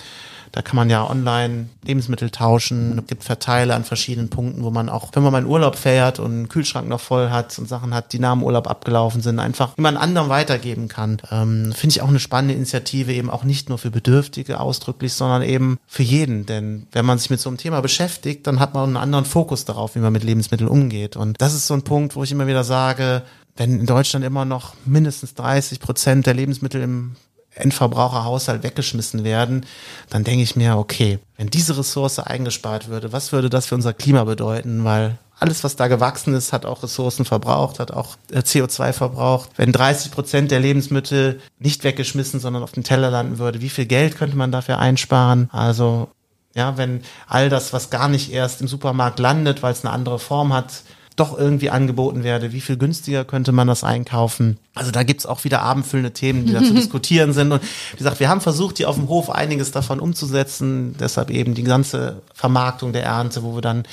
da 0.52 0.62
kann 0.62 0.76
man 0.76 0.90
ja 0.90 1.08
online 1.08 1.70
Lebensmittel 1.84 2.30
tauschen. 2.30 2.98
Es 3.00 3.08
gibt 3.08 3.24
Verteiler 3.24 3.76
an 3.76 3.84
verschiedenen 3.84 4.30
Punkten, 4.30 4.64
wo 4.64 4.72
man 4.72 4.90
auch, 4.90 5.10
wenn 5.14 5.24
man 5.24 5.32
mal 5.32 5.42
in 5.42 5.48
Urlaub 5.48 5.76
fährt 5.76 6.20
und 6.20 6.32
einen 6.32 6.50
Kühlschrank 6.50 6.88
noch 6.88 7.02
voll 7.02 7.30
hat 7.30 7.58
und 7.60 7.68
Sachen 7.68 7.94
hat, 7.94 8.14
die 8.14 8.20
nach 8.20 8.34
dem 8.34 8.44
Urlaub 8.44 8.68
abgelaufen 8.68 9.22
sind, 9.22 9.40
einfach 9.40 9.76
jemand 9.78 9.98
anderem 9.98 10.30
weitergeben 10.30 10.88
kann. 10.88 11.22
Ähm, 11.32 11.74
Finde 11.74 11.94
ich 11.94 12.02
auch 12.02 12.08
eine 12.08 12.20
spannende 12.20 12.56
Initiative, 12.56 13.14
eben 13.14 13.30
auch 13.30 13.44
nicht 13.44 13.70
nur 13.70 13.78
für 13.78 13.92
Bedürftige 13.92 14.60
ausdrücklich, 14.60 15.14
sondern 15.14 15.42
eben 15.42 15.78
für 15.86 16.04
jeden. 16.04 16.46
Denn 16.46 16.88
wenn 16.92 17.06
man 17.06 17.18
sich 17.18 17.30
mit 17.30 17.40
so 17.40 17.50
einem 17.50 17.58
Thema 17.58 17.82
beschäftigt, 17.82 18.48
dann 18.48 18.60
hat 18.60 18.74
man 18.74 18.86
einen 18.86 18.98
anderen 18.98 19.26
Fokus 19.26 19.66
darauf, 19.66 19.96
wie 19.96 20.00
man 20.00 20.14
mit 20.14 20.24
Lebensmitteln 20.24 20.70
umgeht. 20.70 21.18
Und 21.18 21.42
das 21.42 21.54
ist 21.54 21.68
so 21.68 21.74
ein 21.74 21.84
Punkt, 21.84 22.16
wo 22.16 22.24
ich 22.24 22.32
immer 22.32 22.48
wieder 22.48 22.64
sage, 22.64 23.24
wenn 23.58 23.80
in 23.80 23.86
Deutschland 23.86 24.24
immer 24.24 24.46
noch 24.46 24.76
mindestens 24.86 25.34
30 25.34 25.80
Prozent 25.80 26.26
der 26.26 26.36
Lebensmittel 26.36 26.82
im 26.82 27.16
Endverbraucherhaushalt 27.60 28.64
weggeschmissen 28.64 29.24
werden, 29.24 29.66
dann 30.10 30.24
denke 30.24 30.44
ich 30.44 30.56
mir, 30.56 30.78
okay, 30.78 31.20
wenn 31.38 31.50
diese 31.50 31.78
Ressource 31.78 32.20
eingespart 32.20 32.88
würde, 32.88 33.12
was 33.14 33.32
würde 33.32 33.50
das 33.50 33.68
für 33.68 33.76
unser 33.76 33.94
Klima 33.94 34.24
bedeuten? 34.24 34.84
Weil 34.84 35.18
alles, 35.40 35.64
was 35.64 35.76
da 35.76 35.88
gewachsen 35.88 36.34
ist, 36.34 36.52
hat 36.52 36.66
auch 36.66 36.82
Ressourcen 36.82 37.26
verbraucht, 37.26 37.80
hat 37.80 37.92
auch 37.92 38.16
äh, 38.32 38.40
CO2 38.40 38.94
verbraucht. 38.94 39.52
Wenn 39.56 39.72
30 39.72 40.12
Prozent 40.12 40.52
der 40.52 40.60
Lebensmittel 40.60 41.40
nicht 41.60 41.84
weggeschmissen, 41.84 42.40
sondern 42.40 42.64
auf 42.64 42.72
dem 42.72 42.84
Teller 42.84 43.12
landen 43.12 43.38
würde, 43.38 43.62
wie 43.62 43.70
viel 43.70 43.86
Geld 43.86 44.18
könnte 44.18 44.36
man 44.36 44.52
dafür 44.52 44.80
einsparen? 44.80 45.50
Also, 45.52 46.10
ja, 46.56 46.78
wenn 46.78 47.04
all 47.28 47.50
das, 47.50 47.72
was 47.72 47.92
gar 47.92 48.08
nicht 48.08 48.32
erst 48.32 48.62
im 48.62 48.68
Supermarkt 48.68 49.20
landet, 49.20 49.62
weil 49.62 49.74
es 49.74 49.86
eine 49.86 49.94
andere 49.94 50.18
Form 50.18 50.54
hat, 50.54 50.82
doch 51.18 51.38
irgendwie 51.38 51.72
angeboten 51.72 52.24
werde, 52.24 52.54
wie 52.54 52.62
viel 52.62 52.78
günstiger 52.78 53.26
könnte 53.26 53.52
man 53.52 53.68
das 53.68 53.84
einkaufen. 53.84 54.58
Also 54.76 54.92
da 54.92 55.04
gibt's 55.04 55.26
auch 55.26 55.44
wieder 55.44 55.64
abendfüllende 55.64 56.14
Themen, 56.14 56.46
die 56.46 56.54
da 56.54 56.64
zu 56.64 56.74
diskutieren 56.76 57.34
sind. 57.34 57.52
Und 57.52 57.62
wie 57.64 57.98
gesagt, 57.98 58.20
wir 58.20 58.30
haben 58.30 58.40
versucht, 58.40 58.78
hier 58.78 58.88
auf 58.88 58.96
dem 58.96 59.10
Hof 59.10 59.30
einiges 59.32 59.72
davon 59.72 60.00
umzusetzen. 60.00 60.96
Deshalb 61.00 61.32
eben 61.32 61.56
die 61.56 61.64
ganze 61.64 62.22
Vermarktung 62.34 62.94
der 62.94 63.04
Ernte, 63.04 63.44
wo 63.44 63.56
wir 63.56 63.62
dann 63.62 63.84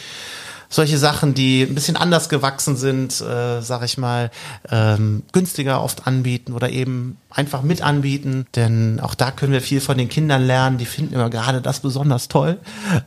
solche 0.75 0.99
Sachen, 0.99 1.35
die 1.35 1.63
ein 1.63 1.75
bisschen 1.75 1.97
anders 1.97 2.29
gewachsen 2.29 2.77
sind, 2.77 3.21
äh, 3.21 3.61
sag 3.63 3.85
ich 3.85 3.97
mal, 3.97 4.33
ähm, 4.71 5.23
günstiger 5.33 5.81
oft 5.81 6.07
anbieten 6.09 6.53
oder 6.53 6.69
eben 6.69 7.17
einfach 7.31 7.63
mit 7.63 7.81
anbieten, 7.83 8.47
denn 8.57 8.99
auch 9.01 9.15
da 9.15 9.31
können 9.31 9.53
wir 9.53 9.61
viel 9.61 9.81
von 9.81 9.99
den 9.99 10.09
Kindern 10.09 10.45
lernen. 10.45 10.79
Die 10.79 10.87
finden 10.87 11.15
immer 11.15 11.31
gerade 11.31 11.61
das 11.61 11.81
besonders 11.81 12.29
toll. 12.29 12.59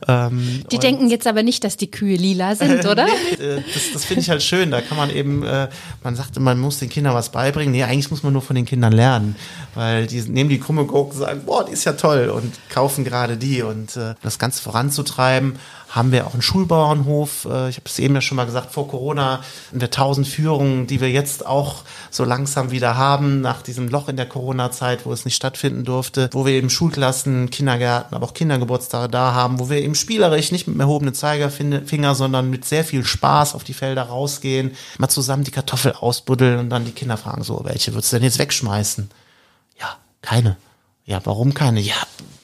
Ähm, 0.06 0.64
die 0.70 0.78
denken 0.78 1.08
jetzt 1.10 1.26
aber 1.26 1.42
nicht, 1.42 1.62
dass 1.64 1.76
die 1.76 1.90
Kühe 1.90 2.16
lila 2.16 2.54
sind, 2.54 2.86
oder? 2.86 3.06
nee, 3.06 3.44
äh, 3.44 3.62
das 3.74 3.92
das 3.92 4.04
finde 4.04 4.22
ich 4.22 4.30
halt 4.30 4.42
schön. 4.42 4.70
Da 4.70 4.80
kann 4.80 4.96
man 4.96 5.10
eben, 5.10 5.44
äh, 5.44 5.68
man 6.02 6.16
sagte, 6.16 6.40
man 6.40 6.58
muss 6.58 6.78
den 6.78 6.88
Kindern 6.88 7.14
was 7.14 7.30
beibringen. 7.30 7.72
Nee, 7.72 7.84
eigentlich 7.84 8.10
muss 8.10 8.22
man 8.22 8.32
nur 8.32 8.42
von 8.42 8.56
den 8.56 8.64
Kindern 8.64 8.92
lernen, 8.92 9.36
weil 9.74 10.06
die 10.06 10.20
nehmen 10.22 10.48
die 10.48 10.60
krumme 10.60 10.84
Gurke 10.84 11.14
und 11.14 11.20
sagen, 11.20 11.42
boah, 11.44 11.64
die 11.64 11.72
ist 11.72 11.84
ja 11.84 11.92
toll 11.92 12.28
und 12.28 12.54
kaufen 12.70 13.04
gerade 13.04 13.36
die 13.36 13.62
und 13.62 13.96
äh, 13.96 14.14
das 14.22 14.38
Ganze 14.38 14.62
voranzutreiben 14.62 15.58
haben 15.88 16.12
wir 16.12 16.26
auch 16.26 16.34
einen 16.34 16.42
Schulbauernhof. 16.42 17.46
Äh, 17.46 17.70
ich 17.70 17.76
habe 17.76 17.86
es 17.86 17.98
eben 17.98 18.14
ja 18.14 18.20
schon 18.20 18.36
mal 18.36 18.44
gesagt, 18.44 18.72
vor 18.72 18.88
Corona 18.88 19.40
in 19.72 19.78
der 19.78 19.88
1000 19.88 20.26
Führungen, 20.26 20.86
die 20.86 21.00
wir 21.00 21.10
jetzt 21.10 21.46
auch 21.46 21.82
so 22.10 22.24
langsam 22.24 22.70
wieder 22.70 22.96
haben, 22.96 23.40
nach 23.40 23.62
diesem 23.62 23.88
Loch 23.88 24.08
in 24.08 24.16
der 24.16 24.26
Corona-Zeit, 24.26 25.06
wo 25.06 25.12
es 25.12 25.24
nicht 25.24 25.36
stattfinden 25.36 25.84
durfte, 25.84 26.28
wo 26.32 26.44
wir 26.44 26.52
eben 26.52 26.70
Schulklassen, 26.70 27.50
Kindergärten, 27.50 28.14
aber 28.14 28.26
auch 28.26 28.34
Kindergeburtstage 28.34 29.08
da 29.08 29.32
haben, 29.32 29.58
wo 29.58 29.70
wir 29.70 29.78
eben 29.78 29.94
spielerisch 29.94 30.52
nicht 30.52 30.68
mit 30.68 30.78
erhobenen 30.78 31.14
Zeigerfinger, 31.14 32.14
sondern 32.14 32.50
mit 32.50 32.64
sehr 32.64 32.84
viel 32.84 33.04
Spaß 33.04 33.54
auf 33.54 33.64
die 33.64 33.74
Felder 33.74 34.02
rausgehen, 34.02 34.72
mal 34.98 35.08
zusammen 35.08 35.44
die 35.44 35.50
Kartoffel 35.50 35.92
ausbuddeln 35.92 36.58
und 36.58 36.70
dann 36.70 36.84
die 36.84 36.92
Kinder 36.92 37.16
fragen 37.16 37.42
so, 37.42 37.60
welche 37.64 37.94
würdest 37.94 38.12
du 38.12 38.16
denn 38.16 38.24
jetzt 38.24 38.38
wegschmeißen? 38.38 39.10
Ja, 39.80 39.96
keine. 40.22 40.56
Ja, 41.04 41.20
warum 41.24 41.54
keine? 41.54 41.80
Ja, 41.80 41.94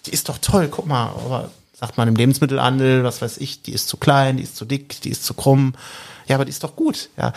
die 0.07 0.13
ist 0.13 0.31
doch 0.31 0.39
toll, 0.39 0.69
guck 0.71 0.87
mal, 0.87 1.09
aber 1.09 1.51
sagt 1.85 1.99
man 1.99 2.09
im 2.09 2.17
Lebensmittelhandel, 2.17 3.05
was 3.05 3.21
weiß 3.21 3.37
ich, 3.37 3.61
die 3.61 3.73
ist 3.73 3.89
zu 3.89 3.99
klein, 3.99 4.39
die 4.39 4.43
ist 4.43 4.57
zu 4.57 4.65
dick, 4.65 5.03
die 5.03 5.11
ist 5.11 5.23
zu 5.23 5.35
krumm. 5.35 5.75
Ja, 6.27 6.37
aber 6.37 6.47
die 6.47 6.51
ist 6.51 6.65
doch 6.65 6.77
gut, 6.77 7.11
ja. 7.19 7.35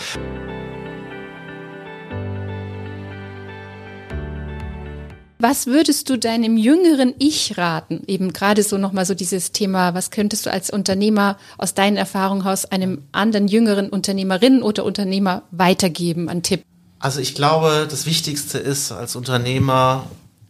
Was 5.38 5.68
würdest 5.68 6.10
du 6.10 6.18
deinem 6.18 6.56
jüngeren 6.56 7.14
Ich 7.20 7.58
raten? 7.58 8.04
Eben 8.08 8.32
gerade 8.32 8.64
so 8.64 8.78
nochmal 8.78 9.06
so 9.06 9.16
dieses 9.16 9.52
Thema, 9.52 9.94
was 9.94 10.12
könntest 10.12 10.46
du 10.46 10.52
als 10.52 10.70
Unternehmer 10.70 11.36
aus 11.58 11.74
deinen 11.74 11.98
Erfahrungen 11.98 12.48
aus 12.48 12.64
einem 12.64 13.04
anderen 13.12 13.50
jüngeren 13.50 13.90
Unternehmerinnen 13.90 14.64
oder 14.64 14.86
Unternehmer 14.86 15.44
weitergeben 15.52 16.30
an 16.30 16.42
Tipp? 16.42 16.64
Also 17.00 17.20
ich 17.20 17.36
glaube, 17.36 17.86
das 17.90 18.06
Wichtigste 18.06 18.60
ist 18.60 18.94
als 18.94 19.18
Unternehmer 19.18 20.08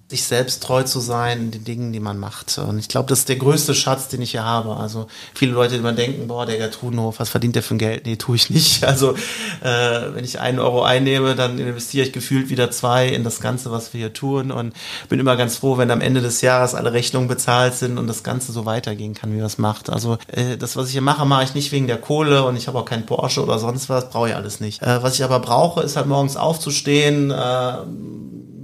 sich 0.09 0.23
selbst 0.23 0.63
treu 0.63 0.83
zu 0.83 1.01
sein 1.01 1.39
in 1.39 1.51
den 1.51 1.63
Dingen, 1.65 1.91
die 1.91 1.99
man 1.99 2.17
macht. 2.17 2.57
Und 2.59 2.79
ich 2.79 2.87
glaube, 2.87 3.09
das 3.09 3.19
ist 3.19 3.29
der 3.29 3.35
größte 3.35 3.75
Schatz, 3.75 4.07
den 4.07 4.21
ich 4.21 4.31
hier 4.31 4.45
habe. 4.45 4.77
Also 4.77 5.07
viele 5.33 5.51
Leute, 5.51 5.73
die 5.73 5.79
immer 5.79 5.91
denken, 5.91 6.27
boah, 6.27 6.45
der 6.45 6.57
Gertrudenhof, 6.57 7.19
was 7.19 7.29
verdient 7.29 7.57
der 7.57 7.63
für 7.63 7.75
ein 7.75 7.77
Geld? 7.77 8.05
Nee, 8.05 8.15
tue 8.15 8.35
ich 8.35 8.49
nicht. 8.49 8.85
Also 8.97 9.15
äh, 9.61 10.13
wenn 10.13 10.23
ich 10.23 10.39
einen 10.39 10.59
Euro 10.59 10.81
einnehme, 10.81 11.35
dann 11.35 11.59
investiere 11.59 12.07
ich 12.07 12.13
gefühlt 12.13 12.49
wieder 12.49 12.71
zwei 12.71 13.09
in 13.09 13.25
das 13.25 13.41
Ganze, 13.41 13.69
was 13.69 13.93
wir 13.93 13.99
hier 13.99 14.13
tun. 14.13 14.49
Und 14.49 14.73
bin 15.09 15.19
immer 15.19 15.35
ganz 15.35 15.57
froh, 15.57 15.77
wenn 15.77 15.91
am 15.91 15.99
Ende 15.99 16.21
des 16.21 16.41
Jahres 16.41 16.73
alle 16.73 16.93
Rechnungen 16.93 17.27
bezahlt 17.27 17.75
sind 17.75 17.97
und 17.97 18.07
das 18.07 18.23
Ganze 18.23 18.53
so 18.53 18.65
weitergehen 18.65 19.13
kann, 19.13 19.35
wie 19.35 19.39
das 19.39 19.57
macht. 19.57 19.89
Also 19.89 20.17
äh, 20.27 20.57
das, 20.57 20.77
was 20.77 20.87
ich 20.87 20.93
hier 20.93 21.01
mache, 21.01 21.25
mache 21.25 21.43
ich 21.43 21.53
nicht 21.53 21.71
wegen 21.73 21.87
der 21.87 21.97
Kohle 21.97 22.45
und 22.45 22.55
ich 22.55 22.67
habe 22.67 22.79
auch 22.79 22.85
keinen 22.85 23.05
Porsche 23.05 23.43
oder 23.43 23.59
sonst 23.59 23.89
was, 23.89 24.09
brauche 24.09 24.29
ich 24.29 24.35
alles 24.35 24.61
nicht. 24.61 24.81
Äh, 24.81 25.03
was 25.03 25.15
ich 25.15 25.23
aber 25.23 25.39
brauche, 25.39 25.81
ist 25.81 25.97
halt 25.97 26.07
morgens 26.07 26.37
aufzustehen, 26.37 27.29
äh, 27.29 27.73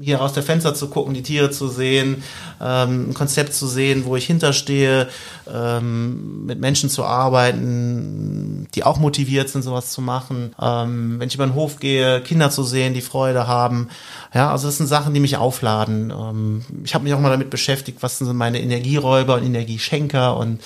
hier 0.03 0.21
aus 0.21 0.33
der 0.33 0.43
Fenster 0.43 0.73
zu 0.73 0.89
gucken, 0.89 1.13
die 1.13 1.23
Tiere 1.23 1.51
zu 1.51 1.67
sehen, 1.67 2.23
ähm, 2.61 3.09
ein 3.09 3.13
Konzept 3.13 3.53
zu 3.53 3.67
sehen, 3.67 4.05
wo 4.05 4.15
ich 4.15 4.25
hinterstehe, 4.25 5.07
ähm, 5.51 6.45
mit 6.45 6.59
Menschen 6.59 6.89
zu 6.89 7.03
arbeiten, 7.03 8.67
die 8.75 8.83
auch 8.83 8.97
motiviert 8.97 9.49
sind, 9.49 9.61
sowas 9.61 9.91
zu 9.91 10.01
machen. 10.01 10.53
Ähm, 10.61 11.19
wenn 11.19 11.27
ich 11.27 11.35
über 11.35 11.45
den 11.45 11.55
Hof 11.55 11.79
gehe, 11.79 12.21
Kinder 12.21 12.49
zu 12.49 12.63
sehen, 12.63 12.93
die 12.93 13.01
Freude 13.01 13.47
haben. 13.47 13.89
Ja, 14.33 14.51
also 14.51 14.67
das 14.67 14.77
sind 14.77 14.87
Sachen, 14.87 15.13
die 15.13 15.19
mich 15.19 15.37
aufladen. 15.37 16.11
Ähm, 16.11 16.65
ich 16.83 16.93
habe 16.93 17.03
mich 17.03 17.13
auch 17.13 17.19
mal 17.19 17.29
damit 17.29 17.49
beschäftigt, 17.49 17.99
was 18.01 18.17
sind 18.17 18.33
meine 18.35 18.61
Energieräuber 18.61 19.35
und 19.35 19.43
Energieschenker 19.43 20.37
und 20.37 20.61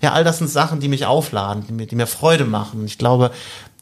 ja, 0.00 0.12
all 0.12 0.24
das 0.24 0.38
sind 0.38 0.48
Sachen, 0.48 0.80
die 0.80 0.88
mich 0.88 1.06
aufladen, 1.06 1.64
die 1.68 1.72
mir, 1.72 1.86
die 1.86 1.96
mir 1.96 2.06
Freude 2.06 2.44
machen. 2.44 2.84
Ich 2.84 2.98
glaube, 2.98 3.30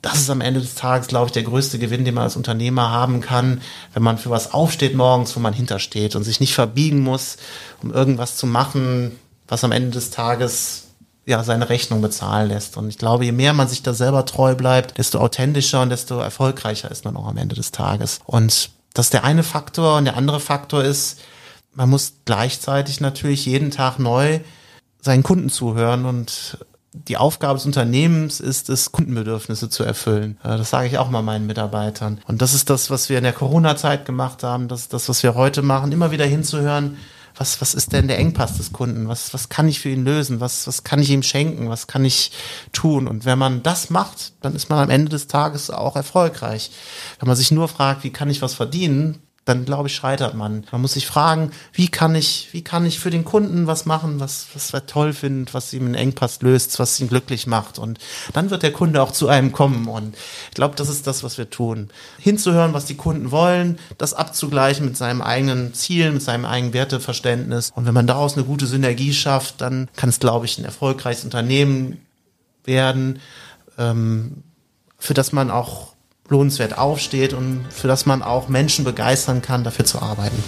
das 0.02 0.20
ist 0.20 0.30
am 0.30 0.40
Ende 0.40 0.61
des 0.61 0.74
Tages, 0.74 1.08
glaube 1.08 1.26
ich, 1.26 1.32
der 1.32 1.42
größte 1.42 1.78
Gewinn, 1.78 2.04
den 2.04 2.14
man 2.14 2.24
als 2.24 2.37
Unternehmer 2.37 2.90
haben 2.90 3.20
kann, 3.20 3.61
wenn 3.94 4.02
man 4.02 4.18
für 4.18 4.30
was 4.30 4.52
aufsteht 4.52 4.94
morgens, 4.94 5.34
wo 5.34 5.40
man 5.40 5.52
hintersteht 5.52 6.14
und 6.14 6.24
sich 6.24 6.40
nicht 6.40 6.54
verbiegen 6.54 7.00
muss, 7.00 7.37
um 7.82 7.92
irgendwas 7.92 8.37
zu 8.37 8.46
machen, 8.46 9.18
was 9.48 9.64
am 9.64 9.72
Ende 9.72 9.90
des 9.90 10.11
Tages 10.11 10.84
ja 11.26 11.42
seine 11.42 11.68
Rechnung 11.68 12.00
bezahlen 12.00 12.48
lässt. 12.48 12.76
Und 12.76 12.88
ich 12.88 12.98
glaube, 12.98 13.24
je 13.24 13.32
mehr 13.32 13.52
man 13.52 13.68
sich 13.68 13.82
da 13.82 13.92
selber 13.92 14.24
treu 14.24 14.54
bleibt, 14.54 14.98
desto 14.98 15.18
authentischer 15.18 15.82
und 15.82 15.90
desto 15.90 16.18
erfolgreicher 16.20 16.90
ist 16.90 17.04
man 17.04 17.16
auch 17.16 17.26
am 17.26 17.37
Ende 17.37 17.54
des 17.54 17.70
Tages. 17.70 18.20
Und 18.24 18.70
das 18.94 19.06
ist 19.06 19.12
der 19.12 19.24
eine 19.24 19.42
Faktor. 19.42 19.98
Und 19.98 20.06
der 20.06 20.16
andere 20.16 20.40
Faktor 20.40 20.82
ist, 20.82 21.20
man 21.74 21.90
muss 21.90 22.14
gleichzeitig 22.24 23.00
natürlich 23.00 23.46
jeden 23.46 23.70
Tag 23.70 23.98
neu 23.98 24.40
seinen 25.00 25.22
Kunden 25.22 25.50
zuhören 25.50 26.06
und 26.06 26.58
die 27.06 27.16
Aufgabe 27.16 27.54
des 27.54 27.66
Unternehmens 27.66 28.40
ist 28.40 28.68
es, 28.68 28.92
Kundenbedürfnisse 28.92 29.68
zu 29.68 29.84
erfüllen. 29.84 30.38
Äh, 30.42 30.56
das 30.56 30.70
sage 30.70 30.88
ich 30.88 30.98
auch 30.98 31.11
mal 31.11 31.22
meinen 31.22 31.46
Mitarbeitern. 31.46 32.20
Und 32.26 32.42
das 32.42 32.54
ist 32.54 32.70
das, 32.70 32.90
was 32.90 33.08
wir 33.08 33.18
in 33.18 33.24
der 33.24 33.32
Corona-Zeit 33.32 34.04
gemacht 34.04 34.42
haben. 34.42 34.68
Das 34.68 34.80
ist 34.80 34.92
das, 34.92 35.08
was 35.08 35.22
wir 35.22 35.34
heute 35.34 35.62
machen. 35.62 35.92
Immer 35.92 36.11
wieder 36.11 36.26
hinzuhören, 36.26 36.96
was, 37.37 37.61
was 37.61 37.74
ist 37.74 37.92
denn 37.92 38.08
der 38.08 38.18
Engpass 38.18 38.56
des 38.56 38.72
Kunden? 38.72 39.08
Was, 39.08 39.32
was 39.32 39.48
kann 39.48 39.68
ich 39.68 39.80
für 39.80 39.90
ihn 39.90 40.04
lösen? 40.04 40.40
Was, 40.40 40.66
was 40.66 40.82
kann 40.82 41.00
ich 41.00 41.11
ihm 41.11 41.22
schenken? 41.22 41.68
Was 41.68 41.87
kann 41.87 42.04
ich 42.04 42.32
tun? 42.72 43.06
Und 43.06 43.24
wenn 43.24 43.38
man 43.38 43.62
das 43.62 43.90
macht, 43.90 44.32
dann 44.40 44.56
ist 44.56 44.68
man 44.68 44.80
am 44.80 44.90
Ende 44.90 45.11
des 45.11 45.28
Tages 45.28 45.70
auch 45.70 45.94
erfolgreich. 45.94 46.72
Wenn 47.20 47.28
man 47.28 47.37
sich 47.37 47.52
nur 47.52 47.68
fragt, 47.68 48.02
wie 48.02 48.11
kann 48.11 48.30
ich 48.30 48.42
was 48.42 48.54
verdienen, 48.54 49.22
dann 49.48 49.64
glaube 49.64 49.88
ich, 49.88 49.94
scheitert 49.94 50.34
man. 50.34 50.64
Man 50.70 50.80
muss 50.82 50.92
sich 50.92 51.06
fragen, 51.06 51.50
wie 51.72 51.88
kann 51.88 52.14
ich, 52.14 52.48
wie 52.52 52.62
kann 52.62 52.84
ich 52.84 53.00
für 53.00 53.11
den 53.11 53.24
Kunden 53.24 53.66
was 53.66 53.87
machen, 53.87 54.20
was, 54.20 54.46
was 54.54 54.72
er 54.72 54.87
toll 54.87 55.12
findet, 55.12 55.54
was 55.54 55.72
ihm 55.72 55.87
einen 55.87 55.94
Engpass 55.94 56.42
löst, 56.42 56.78
was 56.78 57.00
ihn 57.00 57.08
glücklich 57.08 57.46
macht. 57.46 57.78
Und 57.78 57.98
dann 58.32 58.50
wird 58.50 58.62
der 58.62 58.72
Kunde 58.72 59.02
auch 59.02 59.12
zu 59.12 59.28
einem 59.28 59.52
kommen. 59.52 59.88
Und 59.88 60.14
ich 60.48 60.54
glaube, 60.54 60.76
das 60.76 60.88
ist 60.88 61.06
das, 61.06 61.22
was 61.22 61.38
wir 61.38 61.48
tun. 61.48 61.88
Hinzuhören, 62.18 62.74
was 62.74 62.84
die 62.84 62.96
Kunden 62.96 63.30
wollen, 63.30 63.78
das 63.96 64.14
abzugleichen 64.14 64.84
mit 64.84 64.96
seinem 64.96 65.22
eigenen 65.22 65.72
Ziel, 65.72 66.12
mit 66.12 66.22
seinem 66.22 66.44
eigenen 66.44 66.74
Werteverständnis. 66.74 67.72
Und 67.74 67.87
wenn 67.87 67.94
man 67.94 68.06
daraus 68.06 68.37
eine 68.37 68.44
gute 68.44 68.66
Synergie 68.66 69.14
schafft, 69.14 69.61
dann 69.61 69.88
kann 69.96 70.11
es, 70.11 70.20
glaube 70.20 70.46
ich, 70.46 70.58
ein 70.58 70.64
erfolgreiches 70.64 71.24
Unternehmen 71.24 72.02
werden, 72.64 73.20
ähm, 73.78 74.42
für 74.98 75.14
das 75.14 75.32
man 75.32 75.50
auch 75.50 75.94
lohnenswert 76.29 76.79
aufsteht 76.79 77.33
und 77.33 77.64
für 77.71 77.88
das 77.88 78.07
man 78.07 78.23
auch 78.23 78.49
Menschen 78.49 78.85
begeistern 78.85 79.43
kann, 79.43 79.64
dafür 79.64 79.85
zu 79.85 80.01
arbeiten. 80.01 80.43